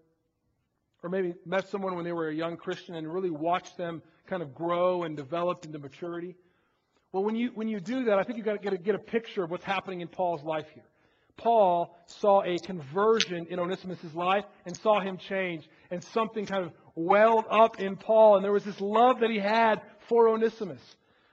Or 1.04 1.10
maybe 1.10 1.36
met 1.46 1.70
someone 1.70 1.96
when 1.96 2.06
they 2.06 2.12
were 2.12 2.30
a 2.30 2.34
young 2.34 2.58
Christian 2.58 2.96
and 2.96 3.12
really 3.12 3.30
watched 3.30 3.78
them 3.78 4.02
kind 4.28 4.42
of 4.42 4.56
grow 4.56 5.04
and 5.04 5.16
develop 5.16 5.66
into 5.66 5.80
maturity? 5.80 6.36
Well, 7.12 7.24
when 7.24 7.36
you, 7.36 7.52
when 7.56 7.68
you 7.68 7.80
do 7.80 8.06
that, 8.06 8.20
I 8.20 8.24
think 8.24 8.38
you've 8.38 8.46
got 8.46 8.62
to 8.62 8.78
get 8.78 8.96
a, 8.96 9.00
picture 9.00 9.44
of 9.44 9.52
what's 9.52 9.64
happening 9.64 10.02
in 10.02 10.08
Paul's 10.08 10.44
life 10.44 10.66
here. 10.74 10.84
Paul 11.38 11.96
saw 12.08 12.42
a 12.44 12.58
conversion 12.58 13.48
in 13.50 13.60
Onesimus' 13.60 14.14
life 14.14 14.44
and 14.66 14.76
saw 14.76 15.00
him 15.00 15.18
change, 15.18 15.70
and 15.92 16.04
something 16.04 16.46
kind 16.46 16.66
of 16.66 16.72
welled 16.96 17.46
up 17.50 17.80
in 17.80 17.96
Paul, 17.96 18.36
and 18.36 18.44
there 18.44 18.52
was 18.52 18.64
this 18.64 18.82
love 18.82 19.20
that 19.22 19.30
he 19.30 19.38
had 19.38 19.82
for 20.10 20.30
Onesimus. 20.30 20.82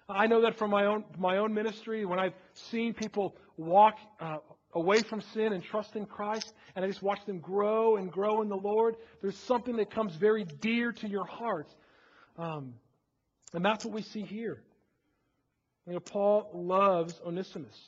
I 0.08 0.26
know 0.26 0.42
that 0.42 0.58
from 0.58 0.70
my 0.70 0.84
own, 0.84 1.04
my 1.18 1.38
own 1.38 1.54
ministry, 1.54 2.04
when 2.04 2.18
I've 2.18 2.34
seen 2.52 2.92
people 2.92 3.34
walk 3.56 3.96
uh, 4.20 4.38
away 4.74 5.00
from 5.00 5.22
sin 5.32 5.52
and 5.52 5.64
trust 5.64 5.96
in 5.96 6.04
Christ, 6.04 6.52
and 6.76 6.84
I 6.84 6.88
just 6.88 7.02
watch 7.02 7.24
them 7.24 7.38
grow 7.38 7.96
and 7.96 8.12
grow 8.12 8.42
in 8.42 8.48
the 8.48 8.56
Lord, 8.56 8.96
there's 9.22 9.38
something 9.38 9.76
that 9.76 9.90
comes 9.90 10.14
very 10.16 10.44
dear 10.44 10.92
to 10.92 11.08
your 11.08 11.24
heart. 11.24 11.68
Um, 12.36 12.74
and 13.54 13.64
that's 13.64 13.84
what 13.84 13.94
we 13.94 14.02
see 14.02 14.22
here. 14.22 14.62
You 15.86 15.94
know, 15.94 16.00
Paul 16.00 16.50
loves 16.54 17.20
Onesimus 17.24 17.78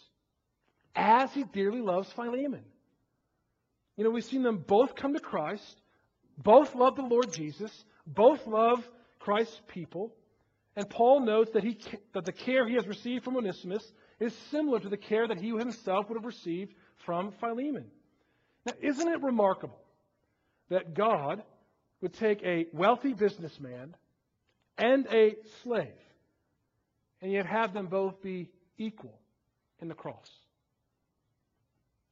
as 0.94 1.32
he 1.32 1.44
dearly 1.44 1.80
loves 1.80 2.10
Philemon. 2.12 2.64
You 3.96 4.04
know, 4.04 4.10
we've 4.10 4.24
seen 4.24 4.42
them 4.42 4.58
both 4.58 4.94
come 4.94 5.14
to 5.14 5.20
Christ, 5.20 5.80
both 6.36 6.74
love 6.74 6.96
the 6.96 7.02
Lord 7.02 7.32
Jesus, 7.32 7.72
both 8.06 8.46
love 8.46 8.86
Christ's 9.18 9.60
people, 9.68 10.12
and 10.76 10.88
Paul 10.88 11.20
notes 11.20 11.52
that, 11.52 11.64
he, 11.64 11.78
that 12.12 12.26
the 12.26 12.32
care 12.32 12.68
he 12.68 12.74
has 12.74 12.86
received 12.86 13.24
from 13.24 13.36
Onesimus 13.36 13.90
is 14.20 14.34
similar 14.50 14.78
to 14.78 14.90
the 14.90 14.98
care 14.98 15.26
that 15.26 15.40
he 15.40 15.48
himself 15.48 16.08
would 16.08 16.16
have 16.16 16.26
received 16.26 16.74
from 17.06 17.32
Philemon. 17.40 17.86
Now, 18.66 18.74
isn't 18.80 19.08
it 19.08 19.22
remarkable 19.22 19.80
that 20.68 20.94
God 20.94 21.42
would 22.02 22.12
take 22.12 22.42
a 22.42 22.66
wealthy 22.72 23.14
businessman 23.14 23.94
and 24.76 25.06
a 25.06 25.36
slave 25.62 25.94
and 27.20 27.32
yet 27.32 27.46
have 27.46 27.72
them 27.72 27.86
both 27.86 28.22
be 28.22 28.50
equal 28.78 29.18
in 29.80 29.88
the 29.88 29.94
cross? 29.94 30.30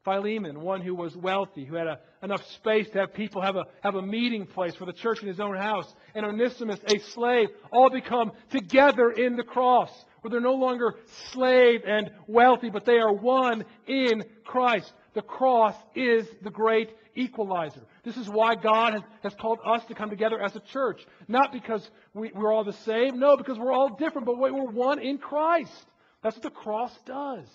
Philemon, 0.04 0.60
one 0.60 0.82
who 0.82 0.94
was 0.94 1.16
wealthy, 1.16 1.64
who 1.64 1.76
had 1.76 1.86
a, 1.86 1.98
enough 2.22 2.44
space 2.56 2.88
to 2.90 2.98
have 2.98 3.14
people 3.14 3.40
have 3.40 3.56
a, 3.56 3.64
have 3.82 3.94
a 3.94 4.02
meeting 4.02 4.46
place 4.46 4.74
for 4.74 4.84
the 4.84 4.92
church 4.92 5.22
in 5.22 5.28
his 5.28 5.40
own 5.40 5.56
house, 5.56 5.92
and 6.14 6.26
Onesimus, 6.26 6.78
a 6.86 6.98
slave, 7.12 7.48
all 7.72 7.88
become 7.88 8.32
together 8.50 9.10
in 9.10 9.36
the 9.36 9.42
cross, 9.42 9.90
where 10.20 10.30
they're 10.30 10.40
no 10.40 10.54
longer 10.54 10.94
slave 11.32 11.80
and 11.86 12.10
wealthy, 12.26 12.68
but 12.68 12.84
they 12.84 12.98
are 12.98 13.12
one 13.12 13.64
in 13.86 14.24
Christ. 14.44 14.92
The 15.14 15.22
cross 15.22 15.76
is 15.94 16.26
the 16.42 16.50
great 16.50 16.90
equalizer. 17.14 17.82
This 18.04 18.16
is 18.16 18.28
why 18.28 18.56
God 18.56 18.94
has, 18.94 19.02
has 19.22 19.34
called 19.34 19.60
us 19.64 19.84
to 19.86 19.94
come 19.94 20.10
together 20.10 20.40
as 20.42 20.54
a 20.56 20.60
church. 20.60 21.00
Not 21.28 21.52
because 21.52 21.88
we, 22.12 22.32
we're 22.34 22.52
all 22.52 22.64
the 22.64 22.72
same, 22.72 23.20
no, 23.20 23.36
because 23.36 23.58
we're 23.58 23.72
all 23.72 23.96
different, 23.96 24.26
but 24.26 24.38
we're 24.38 24.52
one 24.52 24.98
in 24.98 25.18
Christ. 25.18 25.86
That's 26.22 26.36
what 26.36 26.42
the 26.42 26.50
cross 26.50 26.92
does. 27.06 27.46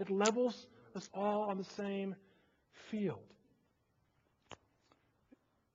It 0.00 0.10
levels 0.10 0.66
us 0.96 1.08
all 1.14 1.46
on 1.48 1.58
the 1.58 1.66
same 1.76 2.16
field. 2.90 3.18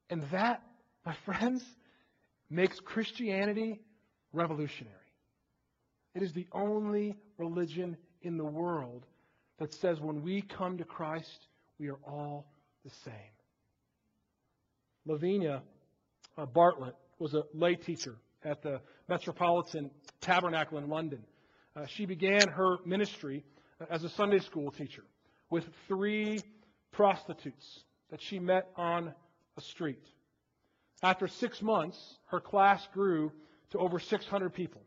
And 0.10 0.24
that, 0.32 0.62
my 1.06 1.16
friends, 1.26 1.64
makes 2.50 2.80
Christianity 2.80 3.80
revolutionary. 4.34 4.94
It 6.16 6.22
is 6.22 6.34
the 6.34 6.48
only 6.52 7.16
religion 7.38 7.98
in 8.22 8.38
the 8.38 8.46
world 8.46 9.06
that 9.64 9.74
says 9.74 10.02
when 10.02 10.22
we 10.24 10.42
come 10.42 10.78
to 10.78 10.84
Christ, 10.84 11.48
we 11.80 11.88
are 11.90 12.00
all 12.06 12.52
the 12.84 12.92
same. 13.06 13.14
Lavinia 15.06 15.62
uh, 16.38 16.46
Bartlett 16.46 16.96
was 17.18 17.34
a 17.34 17.44
lay 17.54 17.76
teacher 17.76 18.18
at 18.44 18.62
the 18.62 18.82
Metropolitan 19.08 19.90
Tabernacle 20.20 20.80
in 20.80 20.90
London. 20.90 21.24
Uh, 21.78 21.86
she 21.86 22.06
began 22.06 22.50
her 22.50 22.76
ministry 22.86 23.46
as 23.90 24.04
a 24.04 24.10
Sunday 24.10 24.40
school 24.40 24.70
teacher 24.70 25.06
with 25.50 25.64
three 25.88 26.42
prostitutes 26.92 27.86
that 28.12 28.22
she 28.22 28.40
met 28.40 28.68
on 28.76 29.14
a 29.56 29.62
street. 29.62 30.04
After 31.02 31.30
six 31.30 31.62
months, 31.62 31.98
her 32.28 32.42
class 32.42 32.86
grew 32.94 33.32
to 33.72 33.80
over 33.80 33.98
600 33.98 34.54
people. 34.54 34.82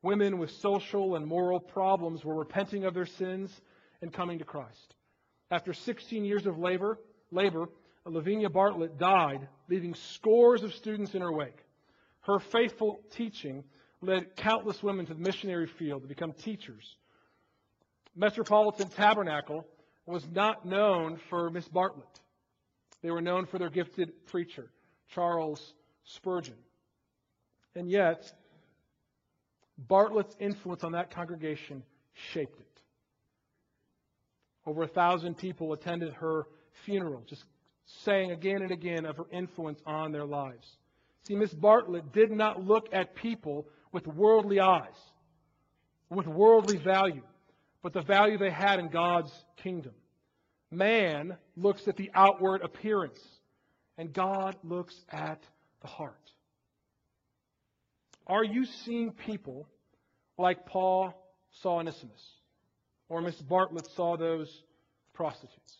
Women 0.00 0.38
with 0.38 0.50
social 0.50 1.14
and 1.16 1.26
moral 1.26 1.60
problems 1.60 2.24
were 2.24 2.34
repenting 2.34 2.86
of 2.86 2.94
their 2.94 3.04
sins 3.04 3.50
and 4.02 4.12
coming 4.12 4.38
to 4.38 4.44
Christ. 4.44 4.94
After 5.50 5.72
16 5.72 6.24
years 6.24 6.46
of 6.46 6.58
labor, 6.58 6.98
labor, 7.30 7.68
Lavinia 8.04 8.48
Bartlett 8.48 8.98
died, 8.98 9.48
leaving 9.68 9.94
scores 9.94 10.62
of 10.62 10.74
students 10.74 11.14
in 11.14 11.22
her 11.22 11.32
wake. 11.32 11.64
Her 12.20 12.38
faithful 12.38 13.00
teaching 13.10 13.64
led 14.00 14.36
countless 14.36 14.82
women 14.82 15.06
to 15.06 15.14
the 15.14 15.20
missionary 15.20 15.66
field 15.66 16.02
to 16.02 16.08
become 16.08 16.32
teachers. 16.32 16.96
Metropolitan 18.16 18.88
Tabernacle 18.88 19.66
was 20.06 20.26
not 20.32 20.64
known 20.64 21.18
for 21.28 21.50
Miss 21.50 21.68
Bartlett. 21.68 22.20
They 23.02 23.10
were 23.10 23.20
known 23.20 23.46
for 23.46 23.58
their 23.58 23.70
gifted 23.70 24.26
preacher, 24.26 24.70
Charles 25.14 25.74
Spurgeon. 26.04 26.56
And 27.74 27.90
yet, 27.90 28.32
Bartlett's 29.76 30.34
influence 30.40 30.82
on 30.82 30.92
that 30.92 31.10
congregation 31.10 31.82
shaped 32.32 32.58
it. 32.58 32.67
Over 34.68 34.82
a 34.82 34.88
thousand 34.88 35.38
people 35.38 35.72
attended 35.72 36.12
her 36.12 36.46
funeral, 36.84 37.22
just 37.26 37.42
saying 38.04 38.32
again 38.32 38.60
and 38.60 38.70
again 38.70 39.06
of 39.06 39.16
her 39.16 39.24
influence 39.32 39.80
on 39.86 40.12
their 40.12 40.26
lives. 40.26 40.66
See, 41.26 41.34
Miss 41.34 41.54
Bartlett 41.54 42.12
did 42.12 42.30
not 42.30 42.62
look 42.62 42.88
at 42.92 43.14
people 43.14 43.66
with 43.92 44.06
worldly 44.06 44.60
eyes, 44.60 44.98
with 46.10 46.26
worldly 46.26 46.76
value 46.76 47.22
but 47.82 47.94
the 47.94 48.02
value 48.02 48.36
they 48.36 48.50
had 48.50 48.78
in 48.78 48.88
God's 48.88 49.32
kingdom. 49.62 49.94
Man 50.70 51.38
looks 51.56 51.88
at 51.88 51.96
the 51.96 52.10
outward 52.12 52.60
appearance, 52.60 53.18
and 53.96 54.12
God 54.12 54.56
looks 54.62 54.94
at 55.10 55.40
the 55.80 55.88
heart. 55.88 56.14
Are 58.26 58.44
you 58.44 58.66
seeing 58.84 59.12
people 59.12 59.66
like 60.36 60.66
Paul 60.66 61.14
saw 61.62 61.78
Onesimus, 61.78 62.22
or 63.08 63.20
Miss 63.20 63.36
Bartlett 63.36 63.86
saw 63.90 64.16
those 64.16 64.62
prostitutes? 65.12 65.76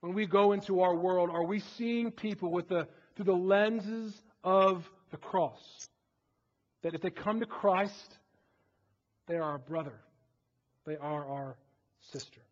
When 0.00 0.14
we 0.14 0.26
go 0.26 0.52
into 0.52 0.80
our 0.80 0.94
world, 0.94 1.30
are 1.30 1.44
we 1.44 1.60
seeing 1.60 2.10
people 2.10 2.50
with 2.50 2.68
the, 2.68 2.86
through 3.16 3.24
the 3.24 3.32
lenses 3.32 4.14
of 4.42 4.88
the 5.10 5.16
cross? 5.16 5.88
That 6.82 6.94
if 6.94 7.00
they 7.00 7.10
come 7.10 7.40
to 7.40 7.46
Christ, 7.46 8.18
they 9.26 9.36
are 9.36 9.42
our 9.42 9.58
brother, 9.58 9.98
they 10.86 10.96
are 10.96 11.26
our 11.26 11.56
sister. 12.12 12.42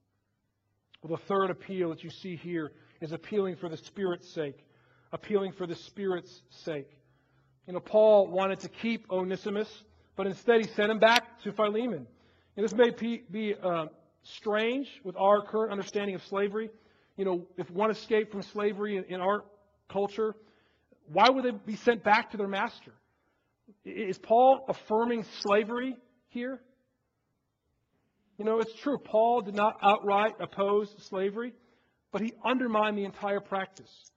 Well, 1.02 1.18
the 1.18 1.26
third 1.26 1.50
appeal 1.50 1.90
that 1.90 2.04
you 2.04 2.10
see 2.10 2.36
here 2.36 2.72
is 3.00 3.12
appealing 3.12 3.56
for 3.56 3.68
the 3.68 3.76
Spirit's 3.76 4.32
sake. 4.32 4.64
Appealing 5.12 5.52
for 5.52 5.66
the 5.66 5.74
Spirit's 5.74 6.42
sake. 6.64 6.88
You 7.66 7.74
know, 7.74 7.80
Paul 7.80 8.28
wanted 8.28 8.60
to 8.60 8.68
keep 8.68 9.10
Onesimus, 9.10 9.68
but 10.16 10.26
instead 10.26 10.60
he 10.60 10.68
sent 10.72 10.90
him 10.90 10.98
back 10.98 11.42
to 11.42 11.52
Philemon. 11.52 12.06
And 12.56 12.64
this 12.64 12.74
may 12.74 12.90
be 12.90 13.54
uh, 13.62 13.86
strange 14.22 14.88
with 15.04 15.16
our 15.16 15.42
current 15.44 15.72
understanding 15.72 16.14
of 16.14 16.22
slavery. 16.24 16.70
You 17.16 17.24
know, 17.24 17.46
if 17.56 17.70
one 17.70 17.90
escaped 17.90 18.32
from 18.32 18.42
slavery 18.42 18.96
in, 18.96 19.04
in 19.04 19.20
our 19.20 19.44
culture, 19.88 20.34
why 21.12 21.28
would 21.28 21.44
they 21.44 21.50
be 21.50 21.76
sent 21.76 22.02
back 22.02 22.30
to 22.30 22.36
their 22.36 22.48
master? 22.48 22.92
Is 23.84 24.18
Paul 24.18 24.64
affirming 24.68 25.24
slavery 25.40 25.96
here? 26.28 26.60
You 28.38 28.44
know, 28.44 28.58
it's 28.60 28.74
true. 28.74 28.98
Paul 28.98 29.42
did 29.42 29.54
not 29.54 29.78
outright 29.82 30.34
oppose 30.40 30.94
slavery, 31.08 31.52
but 32.12 32.22
he 32.22 32.32
undermined 32.44 32.98
the 32.98 33.04
entire 33.04 33.40
practice. 33.40 34.10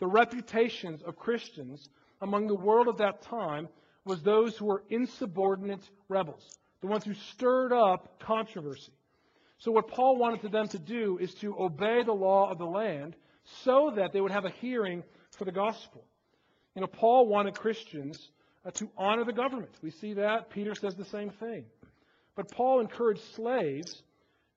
The 0.00 0.06
reputations 0.06 1.02
of 1.02 1.16
Christians 1.16 1.88
among 2.20 2.46
the 2.46 2.54
world 2.54 2.88
of 2.88 2.98
that 2.98 3.22
time 3.22 3.68
was 4.04 4.22
those 4.22 4.56
who 4.56 4.66
were 4.66 4.82
insubordinate 4.88 5.88
rebels, 6.08 6.58
the 6.80 6.86
ones 6.86 7.04
who 7.04 7.14
stirred 7.14 7.72
up 7.72 8.20
controversy. 8.20 8.92
So 9.58 9.72
what 9.72 9.88
Paul 9.88 10.16
wanted 10.16 10.50
them 10.50 10.68
to 10.68 10.78
do 10.78 11.18
is 11.18 11.34
to 11.36 11.54
obey 11.58 12.02
the 12.02 12.12
law 12.12 12.50
of 12.50 12.58
the 12.58 12.64
land 12.64 13.14
so 13.64 13.92
that 13.96 14.12
they 14.12 14.20
would 14.20 14.30
have 14.30 14.46
a 14.46 14.50
hearing 14.50 15.02
for 15.36 15.44
the 15.44 15.52
gospel. 15.52 16.02
You 16.74 16.80
know, 16.80 16.86
Paul 16.86 17.26
wanted 17.26 17.54
Christians 17.54 18.30
uh, 18.64 18.70
to 18.72 18.88
honor 18.96 19.24
the 19.24 19.32
government. 19.32 19.72
We 19.82 19.90
see 19.90 20.14
that. 20.14 20.50
Peter 20.50 20.74
says 20.74 20.94
the 20.94 21.04
same 21.04 21.30
thing. 21.30 21.64
But 22.36 22.50
Paul 22.50 22.80
encouraged 22.80 23.22
slaves 23.34 24.02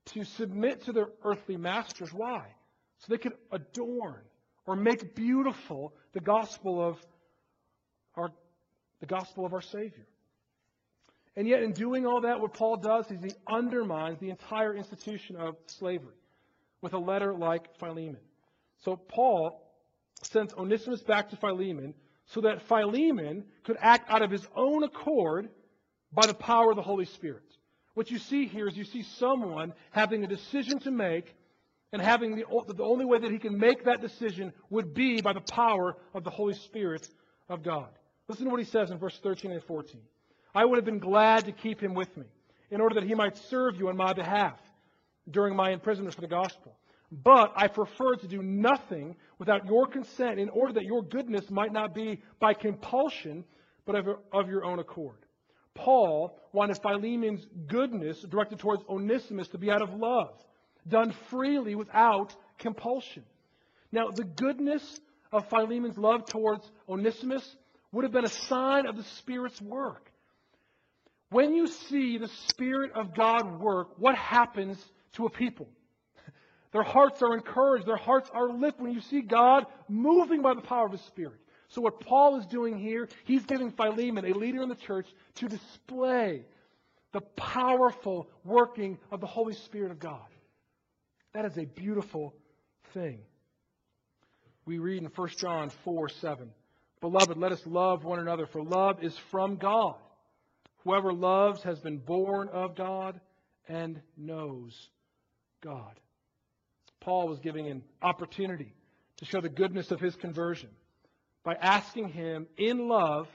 to 0.05 0.23
submit 0.23 0.85
to 0.85 0.93
their 0.93 1.07
earthly 1.23 1.57
masters. 1.57 2.13
Why? 2.13 2.45
So 2.99 3.07
they 3.09 3.17
could 3.17 3.33
adorn 3.51 4.21
or 4.65 4.75
make 4.75 5.15
beautiful 5.15 5.93
the 6.13 6.19
gospel 6.19 6.81
of 6.81 6.97
our, 8.15 8.29
the 8.99 9.05
gospel 9.05 9.45
of 9.45 9.53
our 9.53 9.61
Savior. 9.61 10.05
And 11.35 11.47
yet, 11.47 11.63
in 11.63 11.71
doing 11.71 12.05
all 12.05 12.21
that, 12.21 12.39
what 12.39 12.53
Paul 12.53 12.77
does 12.77 13.09
is 13.09 13.23
he 13.23 13.31
undermines 13.47 14.19
the 14.19 14.29
entire 14.29 14.75
institution 14.75 15.35
of 15.35 15.55
slavery 15.65 16.13
with 16.81 16.93
a 16.93 16.99
letter 16.99 17.33
like 17.33 17.75
Philemon. 17.79 18.21
So, 18.79 18.95
Paul 18.95 19.59
sends 20.21 20.53
Onesimus 20.53 21.01
back 21.01 21.29
to 21.29 21.37
Philemon 21.37 21.95
so 22.27 22.41
that 22.41 22.61
Philemon 22.67 23.45
could 23.63 23.77
act 23.79 24.09
out 24.09 24.21
of 24.21 24.31
his 24.31 24.47
own 24.55 24.83
accord 24.83 25.49
by 26.11 26.27
the 26.27 26.33
power 26.33 26.69
of 26.69 26.75
the 26.75 26.83
Holy 26.83 27.05
Spirit. 27.05 27.43
What 27.95 28.11
you 28.11 28.19
see 28.19 28.45
here 28.45 28.67
is 28.67 28.77
you 28.77 28.85
see 28.85 29.03
someone 29.03 29.73
having 29.91 30.23
a 30.23 30.27
decision 30.27 30.79
to 30.79 30.91
make, 30.91 31.35
and 31.91 32.01
having 32.01 32.35
the, 32.35 32.43
the 32.75 32.83
only 32.83 33.05
way 33.05 33.19
that 33.19 33.31
he 33.31 33.37
can 33.37 33.57
make 33.57 33.85
that 33.85 34.01
decision 34.01 34.51
would 34.71 34.93
be 34.93 35.21
by 35.21 35.31
the 35.31 35.41
power 35.41 35.95
of 36.13 36.23
the 36.23 36.31
Holy 36.31 36.55
Spirit 36.55 37.07
of 37.49 37.61
God. 37.61 37.89
Listen 38.27 38.45
to 38.45 38.51
what 38.51 38.59
he 38.59 38.65
says 38.65 38.89
in 38.89 38.97
verse 38.97 39.19
13 39.21 39.51
and 39.51 39.63
14. 39.63 40.01
I 40.55 40.65
would 40.65 40.77
have 40.77 40.85
been 40.85 40.99
glad 40.99 41.45
to 41.45 41.51
keep 41.51 41.81
him 41.81 41.93
with 41.93 42.15
me, 42.15 42.25
in 42.69 42.81
order 42.81 42.95
that 42.95 43.07
he 43.07 43.15
might 43.15 43.37
serve 43.49 43.77
you 43.77 43.89
on 43.89 43.97
my 43.97 44.13
behalf 44.13 44.59
during 45.29 45.55
my 45.55 45.71
imprisonment 45.71 46.15
for 46.15 46.21
the 46.21 46.27
gospel. 46.27 46.75
But 47.11 47.53
I 47.55 47.67
prefer 47.67 48.15
to 48.15 48.27
do 48.27 48.41
nothing 48.41 49.15
without 49.37 49.65
your 49.65 49.87
consent, 49.87 50.39
in 50.39 50.49
order 50.49 50.73
that 50.73 50.83
your 50.83 51.03
goodness 51.03 51.49
might 51.49 51.71
not 51.71 51.93
be 51.93 52.21
by 52.39 52.53
compulsion, 52.53 53.45
but 53.85 53.95
of, 53.95 54.07
of 54.31 54.49
your 54.49 54.65
own 54.65 54.79
accord. 54.79 55.17
Paul 55.75 56.39
wanted 56.51 56.77
Philemon's 56.81 57.45
goodness 57.67 58.21
directed 58.21 58.59
towards 58.59 58.83
Onesimus 58.87 59.47
to 59.49 59.57
be 59.57 59.71
out 59.71 59.81
of 59.81 59.93
love, 59.93 60.33
done 60.87 61.13
freely 61.29 61.75
without 61.75 62.35
compulsion. 62.57 63.23
Now, 63.91 64.09
the 64.09 64.23
goodness 64.23 64.99
of 65.31 65.49
Philemon's 65.49 65.97
love 65.97 66.25
towards 66.25 66.69
Onesimus 66.87 67.55
would 67.91 68.03
have 68.03 68.11
been 68.11 68.25
a 68.25 68.29
sign 68.29 68.85
of 68.87 68.95
the 68.95 69.03
Spirit's 69.03 69.61
work. 69.61 70.11
When 71.33 71.55
you 71.55 71.65
see 71.65 72.19
the 72.19 72.27
Spirit 72.27 72.91
of 72.93 73.15
God 73.15 73.59
work, 73.59 73.97
what 73.97 74.15
happens 74.15 74.77
to 75.13 75.25
a 75.25 75.31
people? 75.31 75.67
Their 76.71 76.83
hearts 76.83 77.23
are 77.23 77.33
encouraged, 77.33 77.87
their 77.87 77.97
hearts 77.97 78.29
are 78.31 78.49
lifted 78.49 78.83
when 78.83 78.93
you 78.93 79.01
see 79.01 79.21
God 79.21 79.65
moving 79.89 80.43
by 80.43 80.53
the 80.53 80.61
power 80.61 80.85
of 80.85 80.91
His 80.91 81.01
Spirit. 81.01 81.39
So, 81.69 81.81
what 81.81 82.01
Paul 82.01 82.39
is 82.39 82.45
doing 82.45 82.77
here, 82.77 83.09
he's 83.25 83.43
giving 83.47 83.71
Philemon, 83.71 84.25
a 84.25 84.33
leader 84.33 84.61
in 84.61 84.69
the 84.69 84.75
church, 84.75 85.07
to 85.35 85.47
display 85.47 86.45
the 87.13 87.21
powerful 87.21 88.29
working 88.43 88.99
of 89.11 89.19
the 89.19 89.27
Holy 89.27 89.55
Spirit 89.55 89.91
of 89.91 89.99
God. 89.99 90.27
That 91.33 91.45
is 91.45 91.57
a 91.57 91.65
beautiful 91.65 92.35
thing. 92.93 93.21
We 94.65 94.77
read 94.77 95.01
in 95.01 95.09
1 95.09 95.29
John 95.39 95.71
4 95.83 96.09
7. 96.09 96.51
Beloved, 97.01 97.37
let 97.37 97.51
us 97.51 97.65
love 97.65 98.03
one 98.03 98.19
another, 98.19 98.45
for 98.45 98.63
love 98.63 99.03
is 99.03 99.17
from 99.31 99.55
God. 99.55 99.95
Whoever 100.83 101.13
loves 101.13 101.63
has 101.63 101.79
been 101.79 101.97
born 101.97 102.49
of 102.49 102.75
God 102.75 103.19
and 103.67 104.01
knows 104.17 104.89
God. 105.61 105.99
Paul 106.99 107.27
was 107.27 107.39
giving 107.39 107.67
an 107.67 107.83
opportunity 108.01 108.73
to 109.17 109.25
show 109.25 109.41
the 109.41 109.49
goodness 109.49 109.91
of 109.91 109.99
his 109.99 110.15
conversion 110.15 110.69
by 111.43 111.55
asking 111.55 112.09
him 112.09 112.47
in 112.57 112.87
love 112.87 113.27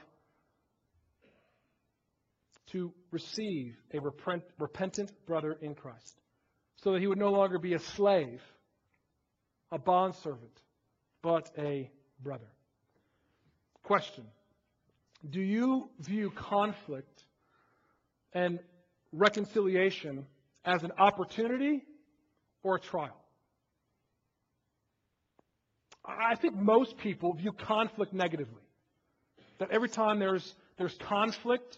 to 2.71 2.93
receive 3.11 3.75
a 3.93 3.99
repentant 4.59 5.11
brother 5.25 5.57
in 5.61 5.73
Christ 5.73 6.19
so 6.77 6.93
that 6.93 7.01
he 7.01 7.07
would 7.07 7.17
no 7.17 7.31
longer 7.31 7.57
be 7.57 7.73
a 7.73 7.79
slave, 7.79 8.41
a 9.71 9.79
bondservant, 9.79 10.61
but 11.21 11.49
a 11.57 11.89
brother. 12.21 12.49
Question 13.83 14.25
Do 15.27 15.41
you 15.41 15.89
view 15.99 16.29
conflict 16.31 17.23
and 18.33 18.59
reconciliation 19.11 20.25
as 20.65 20.83
an 20.83 20.91
opportunity 20.97 21.83
or 22.63 22.75
a 22.75 22.79
trial? 22.79 23.15
I 26.05 26.35
think 26.35 26.55
most 26.55 26.97
people 26.97 27.33
view 27.33 27.51
conflict 27.51 28.13
negatively. 28.13 28.61
That 29.59 29.71
every 29.71 29.89
time 29.89 30.19
there's, 30.19 30.55
there's 30.77 30.95
conflict, 30.95 31.77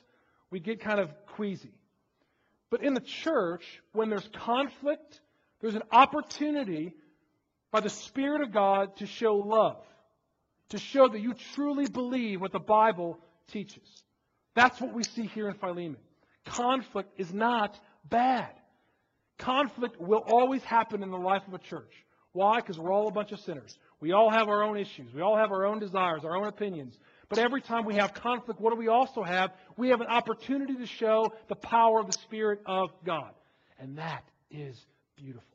we 0.52 0.60
get 0.60 0.82
kind 0.82 1.00
of 1.00 1.10
queasy. 1.36 1.72
But 2.70 2.84
in 2.84 2.94
the 2.94 3.02
church, 3.02 3.82
when 3.92 4.10
there's 4.10 4.28
conflict, 4.34 5.20
there's 5.60 5.76
an 5.76 5.84
opportunity 5.92 6.94
by 7.72 7.82
the 7.82 7.90
Spirit 7.90 8.42
of 8.42 8.52
God 8.52 8.96
to 8.98 9.06
show 9.06 9.36
love, 9.36 9.84
to 10.70 10.78
show 10.78 11.08
that 11.08 11.20
you 11.20 11.34
truly 11.54 11.88
believe 11.88 12.40
what 12.40 12.52
the 12.52 12.60
Bible 12.60 13.18
teaches. 13.52 14.04
That's 14.56 14.80
what 14.80 14.94
we 14.94 15.04
see 15.04 15.26
here 15.26 15.48
in 15.48 15.56
Philemon. 15.56 15.98
Conflict 16.46 17.20
is 17.20 17.34
not 17.34 17.80
bad. 18.10 18.52
Conflict 19.38 20.00
will 20.00 20.24
always 20.26 20.64
happen 20.64 21.04
in 21.04 21.10
the 21.10 21.18
life 21.18 21.44
of 21.48 21.54
a 21.54 21.60
church. 21.60 21.94
Why? 22.34 22.58
Because 22.58 22.80
we're 22.80 22.94
all 22.94 23.08
a 23.08 23.12
bunch 23.12 23.32
of 23.32 23.40
sinners. 23.42 23.78
We 24.00 24.14
all 24.14 24.32
have 24.32 24.48
our 24.48 24.64
own 24.64 24.78
issues. 24.78 25.14
We 25.14 25.22
all 25.22 25.36
have 25.36 25.52
our 25.52 25.66
own 25.66 25.80
desires, 25.80 26.24
our 26.24 26.36
own 26.36 26.48
opinions. 26.48 26.98
But 27.28 27.40
every 27.40 27.62
time 27.62 27.86
we 27.86 27.96
have 27.96 28.14
conflict, 28.14 28.60
what 28.60 28.72
do 28.72 28.78
we 28.78 28.88
also 28.88 29.24
have? 29.24 29.52
We 29.78 29.90
have 29.90 30.02
an 30.02 30.08
opportunity 30.08 30.76
to 30.76 30.86
show 30.86 31.34
the 31.48 31.56
power 31.56 32.00
of 32.00 32.08
the 32.08 32.14
Spirit 32.14 32.62
of 32.66 32.90
God. 33.06 33.32
And 33.80 33.98
that 33.98 34.24
is 34.50 34.78
beautiful. 35.16 35.46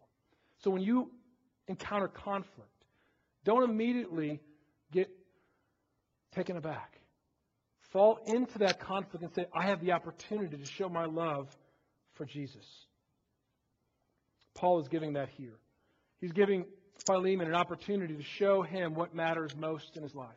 So 0.63 0.71
when 0.71 0.83
you 0.83 1.11
encounter 1.69 2.09
conflict, 2.09 2.71
don't 3.45 3.63
immediately 3.63 4.41
get 4.93 5.09
taken 6.35 6.57
aback. 6.57 6.99
Fall 7.93 8.19
into 8.27 8.59
that 8.59 8.81
conflict 8.81 9.25
and 9.25 9.33
say, 9.35 9.47
I 9.55 9.67
have 9.67 9.81
the 9.81 9.93
opportunity 9.93 10.57
to 10.57 10.65
show 10.65 10.89
my 10.89 11.05
love 11.05 11.49
for 12.15 12.25
Jesus. 12.25 12.65
Paul 14.55 14.81
is 14.81 14.89
giving 14.89 15.15
that 15.15 15.29
here. 15.37 15.59
He's 16.21 16.33
giving 16.33 16.65
Philemon 17.07 17.47
an 17.47 17.55
opportunity 17.55 18.17
to 18.17 18.23
show 18.23 18.63
him 18.63 18.95
what 18.95 19.15
matters 19.15 19.55
most 19.57 19.97
in 19.97 20.03
his 20.03 20.15
life. 20.15 20.29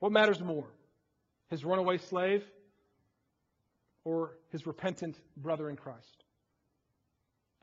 What 0.00 0.12
matters 0.12 0.40
more? 0.40 0.66
His 1.50 1.64
runaway 1.64 1.98
slave 1.98 2.42
or 4.04 4.32
his 4.50 4.66
repentant 4.66 5.16
brother 5.36 5.70
in 5.70 5.76
Christ? 5.76 6.24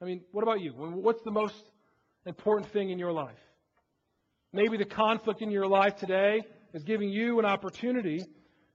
I 0.02 0.06
mean, 0.06 0.22
what 0.32 0.44
about 0.44 0.62
you? 0.62 0.72
What's 0.72 1.22
the 1.24 1.32
most 1.32 1.62
important 2.26 2.72
thing 2.72 2.92
in 2.92 3.00
your 3.00 3.12
life? 3.12 3.36
Maybe 4.54 4.78
the 4.78 4.86
conflict 4.86 5.42
in 5.42 5.52
your 5.52 5.68
life 5.68 5.98
today 5.98 6.42
is 6.73 6.84
giving 6.84 7.10
you 7.10 7.39
an 7.39 7.45
opportunity 7.45 8.25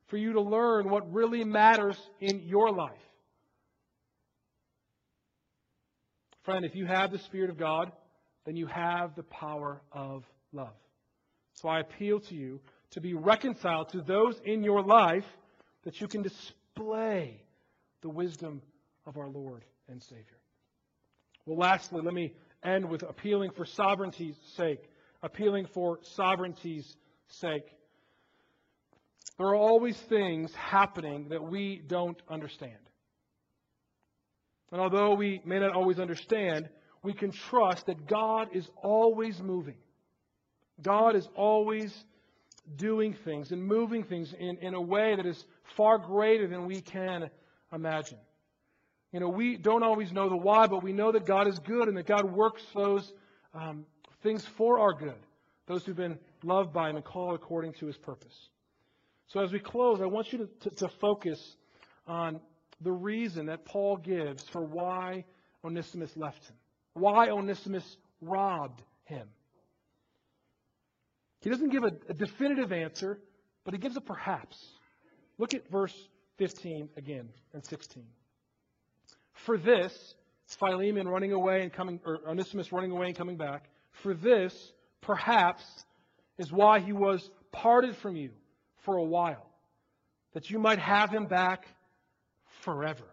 for 0.07 0.17
you 0.17 0.33
to 0.35 0.41
learn 0.41 0.89
what 0.91 1.13
really 1.13 1.45
matters 1.45 1.97
in 2.21 2.41
your 2.41 2.71
life. 2.71 2.93
Friend, 6.43 6.65
if 6.65 6.75
you 6.75 6.85
have 6.87 7.11
the 7.11 7.19
Spirit 7.19 7.51
of 7.51 7.57
God, 7.57 7.91
then 8.45 8.57
you 8.57 8.67
have 8.67 9.15
the 9.15 9.23
power 9.23 9.81
of 9.93 10.25
love. 10.53 10.75
So 11.55 11.69
I 11.69 11.81
appeal 11.81 12.21
to 12.21 12.35
you 12.35 12.61
to 12.91 13.01
be 13.01 13.15
reconciled 13.15 13.89
to 13.91 14.03
those 14.03 14.39
in 14.45 14.63
your 14.63 14.83
life 14.83 15.25
that 15.85 16.01
you 16.01 16.09
can 16.09 16.23
display 16.23 17.41
the 18.03 18.11
wisdom 18.11 18.61
of 19.07 19.17
our 19.17 19.29
Lord 19.29 19.65
and 19.89 20.03
Savior. 20.03 20.39
Well, 21.47 21.59
lastly, 21.59 22.01
let 22.03 22.15
me 22.15 22.35
end 22.63 22.89
with 22.89 23.03
appealing 23.03 23.51
for 23.53 23.65
sovereignty's 23.65 24.37
sake. 24.57 24.91
Appealing 25.23 25.67
for 25.67 25.99
sovereignty's 26.03 26.97
sake. 27.29 27.67
There 29.39 29.49
are 29.49 29.57
always 29.57 29.97
things 29.97 30.55
happening 30.55 31.29
that 31.31 31.43
we 31.43 31.83
don't 31.87 32.21
understand. 32.29 32.73
And 34.71 34.81
although 34.81 35.15
we 35.15 35.41
may 35.45 35.59
not 35.59 35.73
always 35.73 35.99
understand, 35.99 36.69
we 37.03 37.13
can 37.13 37.33
trust 37.33 37.87
that 37.87 38.07
God 38.07 38.49
is 38.53 38.69
always 38.83 39.41
moving. 39.41 39.77
God 40.83 41.17
is 41.17 41.29
always 41.37 41.93
doing 42.77 43.15
things 43.25 43.53
and 43.53 43.63
moving 43.63 44.05
things 44.05 44.35
in, 44.39 44.57
in 44.59 44.75
a 44.75 44.81
way 44.81 45.15
that 45.17 45.27
is 45.27 45.45
far 45.77 45.99
greater 45.99 46.47
than 46.47 46.67
we 46.67 46.81
can 46.81 47.31
imagine. 47.73 48.19
You 49.13 49.21
know, 49.21 49.29
we 49.29 49.57
don't 49.57 49.83
always 49.83 50.13
know 50.13 50.29
the 50.29 50.37
why, 50.37 50.67
but 50.67 50.83
we 50.83 50.93
know 50.93 51.13
that 51.13 51.27
God 51.27 51.47
is 51.47 51.59
good 51.61 51.89
and 51.89 51.97
that 51.97 52.07
God 52.07 52.25
works 52.25 52.63
those 52.75 53.13
um, 53.53 53.87
things 54.23 54.45
for 54.57 54.81
our 54.81 54.93
good, 54.93 55.15
those 55.67 55.85
who've 55.85 55.95
been 55.95 56.19
loved 56.43 56.73
by 56.73 56.91
Him 56.91 56.97
and 56.97 57.05
called 57.05 57.35
according 57.35 57.75
to 57.75 57.87
His 57.87 57.97
purpose. 57.97 58.35
So 59.29 59.41
as 59.41 59.53
we 59.53 59.59
close, 59.59 60.01
I 60.01 60.07
want 60.07 60.33
you 60.33 60.39
to, 60.39 60.69
to, 60.69 60.77
to 60.77 60.89
focus 61.01 61.57
on 62.07 62.41
the 62.81 62.93
reason 62.93 63.47
that 63.47 63.65
Paul 63.65 63.97
gives 63.97 64.43
for 64.49 64.63
why 64.63 65.25
Onesimus 65.65 66.17
left 66.17 66.45
him 66.47 66.57
why 66.95 67.29
Onesimus 67.29 67.97
robbed 68.21 68.81
him. 69.05 69.29
He 71.41 71.51
doesn't 71.51 71.71
give 71.71 71.85
a, 71.85 71.93
a 72.09 72.15
definitive 72.15 72.73
answer, 72.73 73.19
but 73.65 73.75
he 73.75 73.79
gives 73.79 73.97
a 73.97 74.01
perhaps. 74.01 74.57
Look 75.37 75.53
at 75.53 75.69
verse 75.69 75.95
15 76.39 76.89
again 76.97 77.29
and 77.53 77.65
16. 77.65 78.05
For 79.35 79.59
this, 79.59 80.15
Philemon 80.47 81.07
running 81.09 81.33
away 81.33 81.63
and 81.63 81.73
coming, 81.73 82.01
or 82.07 82.21
Onesimus 82.27 82.73
running 82.73 82.93
away 82.93 83.09
and 83.09 83.17
coming 83.17 83.37
back, 83.37 83.69
for 84.03 84.15
this, 84.15 84.73
perhaps, 85.01 85.65
is 86.39 86.51
why 86.51 86.79
he 86.81 86.93
was 86.93 87.29
parted 87.53 87.97
from 87.97 88.17
you 88.17 88.31
for 88.85 88.97
a 88.97 89.03
while, 89.03 89.47
that 90.33 90.51
you 90.51 90.59
might 90.59 90.79
have 90.79 91.11
him 91.11 91.27
back 91.27 91.67
forever. 92.63 93.05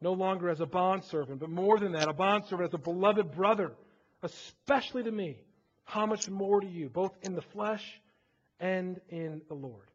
No 0.00 0.12
longer 0.12 0.48
as 0.48 0.60
a 0.60 0.66
bondservant, 0.66 1.40
but 1.40 1.50
more 1.50 1.78
than 1.78 1.92
that, 1.92 2.08
a 2.08 2.12
bondservant 2.12 2.68
as 2.68 2.74
a 2.74 2.78
beloved 2.78 3.32
brother, 3.32 3.72
especially 4.22 5.02
to 5.04 5.10
me. 5.10 5.36
How 5.84 6.06
much 6.06 6.28
more 6.28 6.60
to 6.60 6.66
you, 6.66 6.88
both 6.88 7.12
in 7.22 7.34
the 7.34 7.42
flesh 7.42 7.84
and 8.60 9.00
in 9.08 9.40
the 9.48 9.54
Lord? 9.54 9.86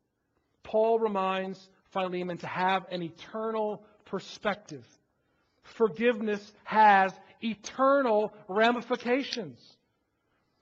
Paul 0.64 1.00
reminds 1.00 1.70
Philemon 1.92 2.38
to 2.40 2.48
have 2.48 2.86
an 2.92 3.04
eternal 3.04 3.84
perspective. 4.06 4.86
Forgiveness 5.62 6.52
has 6.64 7.14
eternal 7.42 8.34
ramifications. 8.48 9.60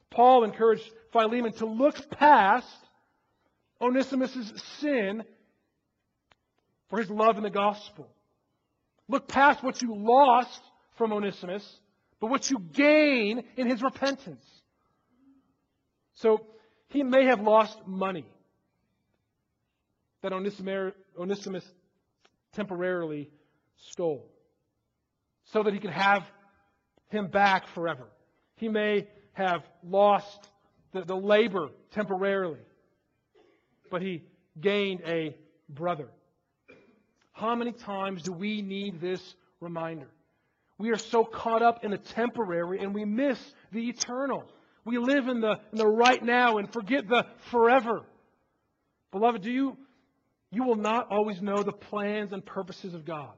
Paul 0.09 0.43
encouraged 0.43 0.89
Philemon 1.11 1.53
to 1.53 1.65
look 1.65 2.09
past 2.11 2.67
Onesimus' 3.81 4.51
sin 4.79 5.23
for 6.89 6.99
his 6.99 7.09
love 7.09 7.37
in 7.37 7.43
the 7.43 7.49
gospel. 7.49 8.07
Look 9.07 9.27
past 9.27 9.63
what 9.63 9.81
you 9.81 9.95
lost 9.95 10.61
from 10.97 11.11
Onesimus, 11.11 11.79
but 12.19 12.29
what 12.29 12.49
you 12.49 12.59
gain 12.59 13.43
in 13.57 13.67
his 13.67 13.81
repentance. 13.81 14.45
So 16.15 16.45
he 16.89 17.03
may 17.03 17.25
have 17.25 17.41
lost 17.41 17.77
money 17.87 18.25
that 20.21 20.33
Onesimus 20.33 21.65
temporarily 22.53 23.29
stole 23.77 24.29
so 25.45 25.63
that 25.63 25.73
he 25.73 25.79
could 25.79 25.91
have 25.91 26.23
him 27.09 27.27
back 27.27 27.67
forever. 27.73 28.07
He 28.55 28.69
may 28.69 29.07
have 29.33 29.63
lost 29.83 30.47
the, 30.93 31.01
the 31.01 31.15
labor 31.15 31.69
temporarily, 31.91 32.59
but 33.91 34.01
he 34.01 34.23
gained 34.59 35.01
a 35.05 35.35
brother. 35.69 36.07
How 37.33 37.55
many 37.55 37.73
times 37.73 38.23
do 38.23 38.31
we 38.31 38.61
need 38.61 38.99
this 38.99 39.21
reminder? 39.59 40.07
We 40.79 40.89
are 40.89 40.97
so 40.97 41.23
caught 41.23 41.61
up 41.61 41.83
in 41.83 41.91
the 41.91 41.97
temporary 41.97 42.79
and 42.79 42.95
we 42.95 43.05
miss 43.05 43.39
the 43.71 43.89
eternal. 43.89 44.43
We 44.83 44.97
live 44.97 45.27
in 45.27 45.41
the, 45.41 45.59
in 45.71 45.77
the 45.77 45.85
right 45.85 46.23
now 46.23 46.57
and 46.57 46.71
forget 46.73 47.07
the 47.07 47.27
forever. 47.51 48.01
Beloved, 49.11 49.43
do 49.43 49.51
you, 49.51 49.77
you 50.51 50.63
will 50.63 50.75
not 50.75 51.07
always 51.11 51.41
know 51.41 51.61
the 51.61 51.71
plans 51.71 52.33
and 52.33 52.43
purposes 52.43 52.95
of 52.95 53.05
God. 53.05 53.33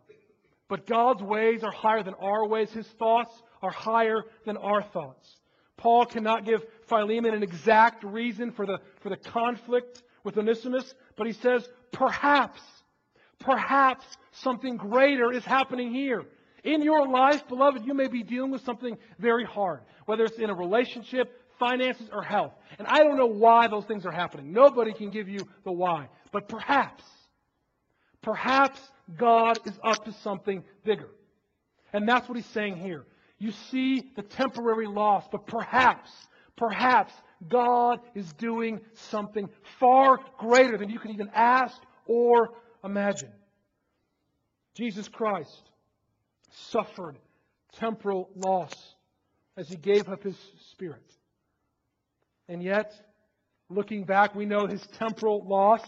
But 0.70 0.88
God's 0.88 1.22
ways 1.22 1.64
are 1.64 1.72
higher 1.72 2.04
than 2.04 2.14
our 2.14 2.48
ways. 2.48 2.72
His 2.72 2.88
thoughts 2.88 3.34
are 3.62 3.72
higher 3.72 4.24
than 4.46 4.56
our 4.56 4.82
thoughts. 4.82 5.28
Paul 5.78 6.06
cannot 6.06 6.46
give 6.46 6.64
Philemon 6.88 7.34
an 7.34 7.44
exact 7.44 8.04
reason 8.04 8.52
for 8.52 8.66
the, 8.66 8.80
for 9.02 9.10
the 9.10 9.18
conflict 9.18 10.02
with 10.24 10.38
Onesimus, 10.38 10.94
but 11.16 11.28
he 11.28 11.34
says, 11.34 11.68
perhaps, 11.92 12.62
perhaps 13.40 14.06
something 14.32 14.78
greater 14.78 15.32
is 15.32 15.44
happening 15.44 15.94
here. 15.94 16.24
In 16.64 16.82
your 16.82 17.08
life, 17.08 17.48
beloved, 17.50 17.86
you 17.86 17.94
may 17.94 18.08
be 18.08 18.24
dealing 18.24 18.52
with 18.52 18.64
something 18.64 18.98
very 19.20 19.44
hard, 19.44 19.82
whether 20.06 20.24
it's 20.24 20.38
in 20.38 20.50
a 20.50 20.56
relationship, 20.56 21.42
finances, 21.60 22.10
or 22.12 22.24
health. 22.24 22.54
And 22.80 22.88
I 22.88 23.00
don't 23.00 23.18
know 23.18 23.28
why 23.28 23.68
those 23.68 23.86
things 23.86 24.06
are 24.06 24.12
happening. 24.12 24.54
Nobody 24.54 24.94
can 24.94 25.10
give 25.10 25.28
you 25.28 25.40
the 25.66 25.72
why. 25.72 26.08
But 26.32 26.48
perhaps, 26.48 27.04
perhaps 28.22 28.80
God 29.18 29.60
is 29.66 29.78
up 29.84 30.06
to 30.06 30.14
something 30.24 30.64
bigger. 30.86 31.10
And 31.92 32.08
that's 32.08 32.28
what 32.28 32.38
he's 32.38 32.46
saying 32.48 32.78
here. 32.78 33.06
You 33.40 33.52
see 33.70 34.12
the 34.16 34.22
temporary 34.22 34.88
loss, 34.88 35.26
but 35.30 35.46
perhaps, 35.46 36.10
perhaps 36.56 37.14
God 37.50 38.00
is 38.16 38.32
doing 38.34 38.80
something 38.94 39.50
far 39.80 40.20
greater 40.38 40.78
than 40.78 40.90
you 40.90 41.00
can 41.00 41.12
even 41.12 41.30
ask 41.34 41.78
or 42.06 42.50
imagine. 42.84 43.32
Jesus 44.76 45.08
Christ 45.08 45.70
suffered 46.52 47.18
temporal 47.74 48.30
loss 48.36 48.74
as 49.58 49.70
he 49.70 49.76
gave 49.76 50.10
up 50.10 50.24
his 50.24 50.38
spirit. 50.72 51.04
And 52.48 52.62
yet, 52.62 52.94
looking 53.70 54.04
back, 54.04 54.36
we 54.36 54.46
know 54.46 54.68
his 54.68 54.86
temporal 54.98 55.46
loss 55.48 55.82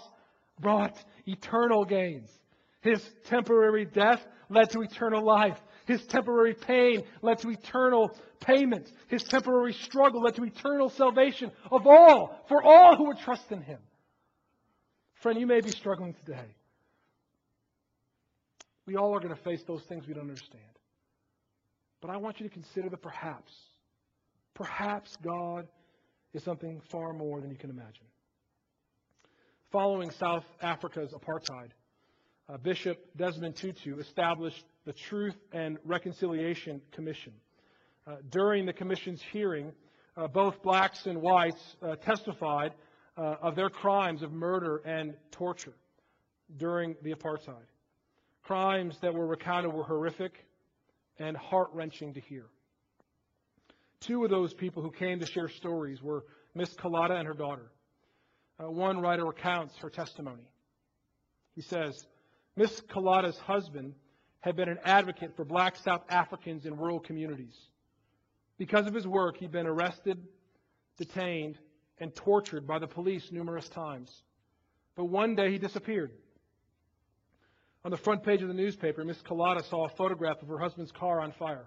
brought 0.59 0.97
eternal 1.25 1.85
gains. 1.85 2.29
His 2.81 3.03
temporary 3.25 3.85
death 3.85 4.25
led 4.49 4.69
to 4.71 4.81
eternal 4.81 5.23
life. 5.23 5.57
His 5.85 6.05
temporary 6.07 6.53
pain 6.53 7.03
led 7.21 7.39
to 7.39 7.49
eternal 7.49 8.11
payment. 8.39 8.91
His 9.07 9.23
temporary 9.23 9.73
struggle 9.73 10.21
led 10.21 10.35
to 10.35 10.43
eternal 10.43 10.89
salvation 10.89 11.51
of 11.71 11.85
all, 11.85 12.43
for 12.47 12.63
all 12.63 12.95
who 12.95 13.05
would 13.07 13.19
trust 13.19 13.51
in 13.51 13.61
him. 13.61 13.79
Friend, 15.21 15.39
you 15.39 15.47
may 15.47 15.61
be 15.61 15.71
struggling 15.71 16.13
today. 16.25 16.55
We 18.85 18.95
all 18.95 19.15
are 19.15 19.19
going 19.19 19.35
to 19.35 19.41
face 19.41 19.63
those 19.67 19.81
things 19.83 20.07
we 20.07 20.13
don't 20.13 20.29
understand. 20.29 20.63
But 22.01 22.11
I 22.11 22.17
want 22.17 22.39
you 22.39 22.47
to 22.47 22.53
consider 22.53 22.89
the 22.89 22.97
perhaps. 22.97 23.51
Perhaps 24.53 25.17
God 25.23 25.67
is 26.33 26.43
something 26.43 26.81
far 26.91 27.13
more 27.13 27.41
than 27.41 27.49
you 27.49 27.57
can 27.57 27.69
imagine. 27.69 28.05
Following 29.71 30.11
South 30.11 30.43
Africa's 30.61 31.11
apartheid, 31.13 31.69
uh, 32.47 32.57
Bishop 32.57 32.97
Desmond 33.15 33.55
Tutu 33.55 33.99
established 33.99 34.63
the 34.85 34.93
Truth 34.93 35.35
and 35.51 35.77
Reconciliation 35.83 36.81
Commission. 36.91 37.33
Uh, 38.07 38.17
during 38.29 38.65
the 38.65 38.73
commission's 38.73 39.21
hearing, 39.31 39.71
uh, 40.15 40.27
both 40.27 40.61
blacks 40.61 41.07
and 41.07 41.21
whites 41.21 41.75
uh, 41.81 41.95
testified 41.95 42.73
uh, 43.17 43.35
of 43.41 43.55
their 43.55 43.69
crimes 43.69 44.21
of 44.21 44.31
murder 44.31 44.77
and 44.85 45.15
torture 45.31 45.73
during 46.57 46.95
the 47.01 47.13
apartheid. 47.13 47.65
Crimes 48.43 48.97
that 49.01 49.13
were 49.13 49.25
recounted 49.25 49.73
were 49.73 49.83
horrific 49.83 50.45
and 51.17 51.35
heart 51.35 51.69
wrenching 51.73 52.13
to 52.13 52.19
hear. 52.19 52.45
Two 54.01 54.23
of 54.23 54.29
those 54.29 54.53
people 54.53 54.83
who 54.83 54.91
came 54.91 55.19
to 55.19 55.25
share 55.25 55.49
stories 55.49 56.01
were 56.03 56.25
Miss 56.53 56.73
Calata 56.75 57.17
and 57.17 57.27
her 57.27 57.33
daughter. 57.33 57.71
Uh, 58.59 58.69
one 58.69 58.99
writer 58.99 59.25
recounts 59.25 59.75
her 59.77 59.89
testimony. 59.89 60.43
He 61.55 61.61
says, 61.61 62.05
Miss 62.55 62.81
Calata's 62.81 63.37
husband 63.37 63.93
had 64.39 64.55
been 64.55 64.69
an 64.69 64.79
advocate 64.83 65.35
for 65.35 65.43
black 65.43 65.75
South 65.75 66.03
Africans 66.09 66.65
in 66.65 66.77
rural 66.77 66.99
communities. 66.99 67.55
Because 68.57 68.87
of 68.87 68.93
his 68.93 69.07
work, 69.07 69.37
he'd 69.37 69.51
been 69.51 69.67
arrested, 69.67 70.23
detained, 70.97 71.57
and 71.99 72.15
tortured 72.15 72.65
by 72.65 72.79
the 72.79 72.87
police 72.87 73.31
numerous 73.31 73.67
times. 73.67 74.23
But 74.95 75.05
one 75.05 75.35
day 75.35 75.51
he 75.51 75.57
disappeared. 75.57 76.11
On 77.83 77.91
the 77.91 77.97
front 77.97 78.23
page 78.23 78.41
of 78.41 78.47
the 78.47 78.53
newspaper, 78.53 79.03
Miss 79.03 79.21
Calata 79.21 79.63
saw 79.63 79.85
a 79.85 79.89
photograph 79.89 80.41
of 80.41 80.47
her 80.47 80.57
husband's 80.57 80.91
car 80.91 81.19
on 81.19 81.31
fire. 81.33 81.65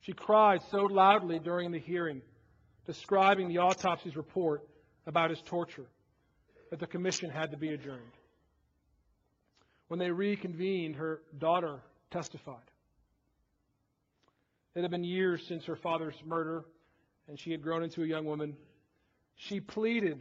She 0.00 0.12
cried 0.12 0.62
so 0.70 0.78
loudly 0.78 1.38
during 1.38 1.70
the 1.70 1.78
hearing, 1.78 2.22
describing 2.86 3.48
the 3.48 3.56
autopsy's 3.56 4.16
report 4.16 4.66
about 5.06 5.30
his 5.30 5.42
torture, 5.42 5.86
that 6.70 6.80
the 6.80 6.86
commission 6.86 7.30
had 7.30 7.50
to 7.50 7.56
be 7.56 7.68
adjourned. 7.68 8.00
When 9.88 9.98
they 9.98 10.10
reconvened, 10.10 10.96
her 10.96 11.20
daughter 11.38 11.80
testified. 12.10 12.56
It 14.74 14.82
had 14.82 14.90
been 14.90 15.04
years 15.04 15.42
since 15.46 15.64
her 15.66 15.76
father's 15.76 16.16
murder, 16.24 16.64
and 17.28 17.38
she 17.38 17.50
had 17.50 17.62
grown 17.62 17.82
into 17.82 18.02
a 18.02 18.06
young 18.06 18.24
woman. 18.24 18.56
She 19.36 19.60
pleaded, 19.60 20.20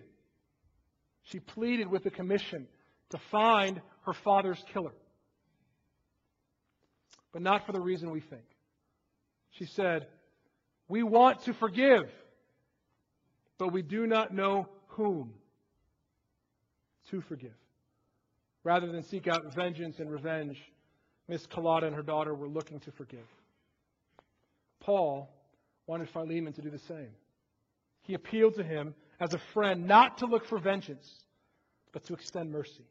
she 1.24 1.40
pleaded 1.40 1.88
with 1.88 2.04
the 2.04 2.12
commission 2.12 2.68
to 3.10 3.18
find 3.32 3.82
her 4.06 4.14
father's 4.14 4.64
killer. 4.72 4.94
But 7.34 7.42
not 7.42 7.66
for 7.66 7.74
the 7.74 7.82
reason 7.82 8.12
we 8.12 8.22
think. 8.22 8.46
She 9.52 9.66
said, 9.66 10.08
We 10.88 11.04
want 11.04 11.44
to 11.44 11.54
forgive, 11.54 12.10
but 13.58 13.74
we 13.74 13.82
do 13.82 14.08
not 14.08 14.34
know 14.34 14.70
whom 14.88 15.34
to 17.10 17.22
forgive. 17.22 17.52
Rather 18.66 18.92
than 18.92 19.04
seek 19.04 19.28
out 19.28 19.54
vengeance 19.54 20.00
and 20.00 20.12
revenge, 20.12 20.60
Miss 21.30 21.46
Calata 21.46 21.86
and 21.86 21.96
her 21.96 22.02
daughter 22.02 22.34
were 22.34 22.48
looking 22.48 22.80
to 22.82 22.92
forgive. 22.92 23.28
Paul 24.80 25.30
wanted 25.86 26.10
Philemon 26.10 26.52
to 26.54 26.64
do 26.64 26.72
the 26.72 26.80
same. 26.80 27.12
He 28.02 28.16
appealed 28.16 28.56
to 28.56 28.64
him 28.64 28.96
as 29.20 29.36
a 29.36 29.40
friend 29.54 29.86
not 29.86 30.18
to 30.18 30.26
look 30.26 30.48
for 30.48 30.58
vengeance, 30.58 31.08
but 31.94 32.04
to 32.06 32.14
extend 32.16 32.52
mercy. 32.52 32.86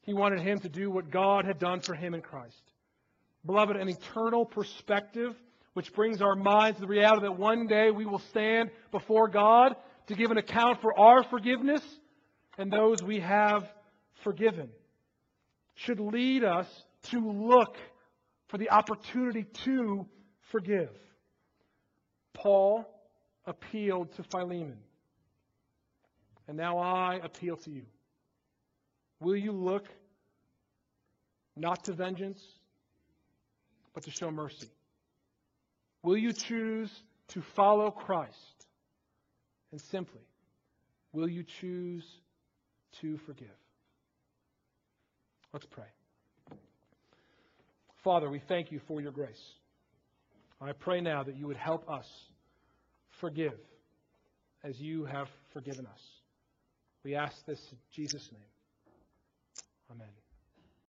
He 0.00 0.14
wanted 0.14 0.40
him 0.40 0.60
to 0.60 0.68
do 0.70 0.90
what 0.90 1.10
God 1.10 1.44
had 1.44 1.58
done 1.58 1.80
for 1.80 1.94
him 1.94 2.14
in 2.14 2.22
Christ. 2.22 2.72
Beloved, 3.44 3.76
an 3.76 3.90
eternal 3.90 4.46
perspective 4.46 5.36
which 5.74 5.92
brings 5.92 6.22
our 6.22 6.34
minds 6.34 6.78
to 6.78 6.80
the 6.80 6.88
reality 6.88 7.22
that 7.22 7.38
one 7.38 7.66
day 7.66 7.90
we 7.90 8.06
will 8.06 8.22
stand 8.30 8.70
before 8.92 9.28
God 9.28 9.76
to 10.06 10.14
give 10.14 10.30
an 10.30 10.38
account 10.38 10.80
for 10.80 10.98
our 10.98 11.22
forgiveness 11.22 11.82
and 12.56 12.72
those 12.72 13.02
we 13.02 13.20
have 13.20 13.70
forgiven 14.24 14.70
should 15.76 16.00
lead 16.00 16.42
us 16.42 16.66
to 17.10 17.20
look 17.20 17.76
for 18.48 18.58
the 18.58 18.70
opportunity 18.70 19.44
to 19.64 20.06
forgive. 20.50 20.90
Paul 22.32 22.84
appealed 23.44 24.12
to 24.16 24.22
Philemon. 24.24 24.78
And 26.48 26.56
now 26.56 26.78
I 26.78 27.20
appeal 27.22 27.56
to 27.56 27.70
you. 27.70 27.82
Will 29.20 29.36
you 29.36 29.52
look 29.52 29.86
not 31.56 31.84
to 31.84 31.92
vengeance, 31.92 32.42
but 33.94 34.04
to 34.04 34.10
show 34.10 34.30
mercy? 34.30 34.68
Will 36.02 36.16
you 36.16 36.32
choose 36.32 36.90
to 37.28 37.42
follow 37.54 37.90
Christ? 37.90 38.66
And 39.72 39.80
simply, 39.80 40.20
will 41.12 41.28
you 41.28 41.42
choose 41.60 42.04
to 43.00 43.18
forgive? 43.18 43.48
Let's 45.56 45.64
pray. 45.70 46.58
Father, 48.04 48.28
we 48.28 48.42
thank 48.46 48.70
you 48.70 48.78
for 48.86 49.00
your 49.00 49.10
grace. 49.10 49.40
I 50.60 50.72
pray 50.72 51.00
now 51.00 51.22
that 51.22 51.34
you 51.34 51.46
would 51.46 51.56
help 51.56 51.88
us 51.88 52.04
forgive 53.22 53.54
as 54.62 54.78
you 54.78 55.06
have 55.06 55.28
forgiven 55.54 55.86
us. 55.86 56.00
We 57.04 57.14
ask 57.14 57.34
this 57.46 57.58
in 57.72 57.78
Jesus' 57.94 58.28
name. 58.32 58.42
Amen. 59.90 60.25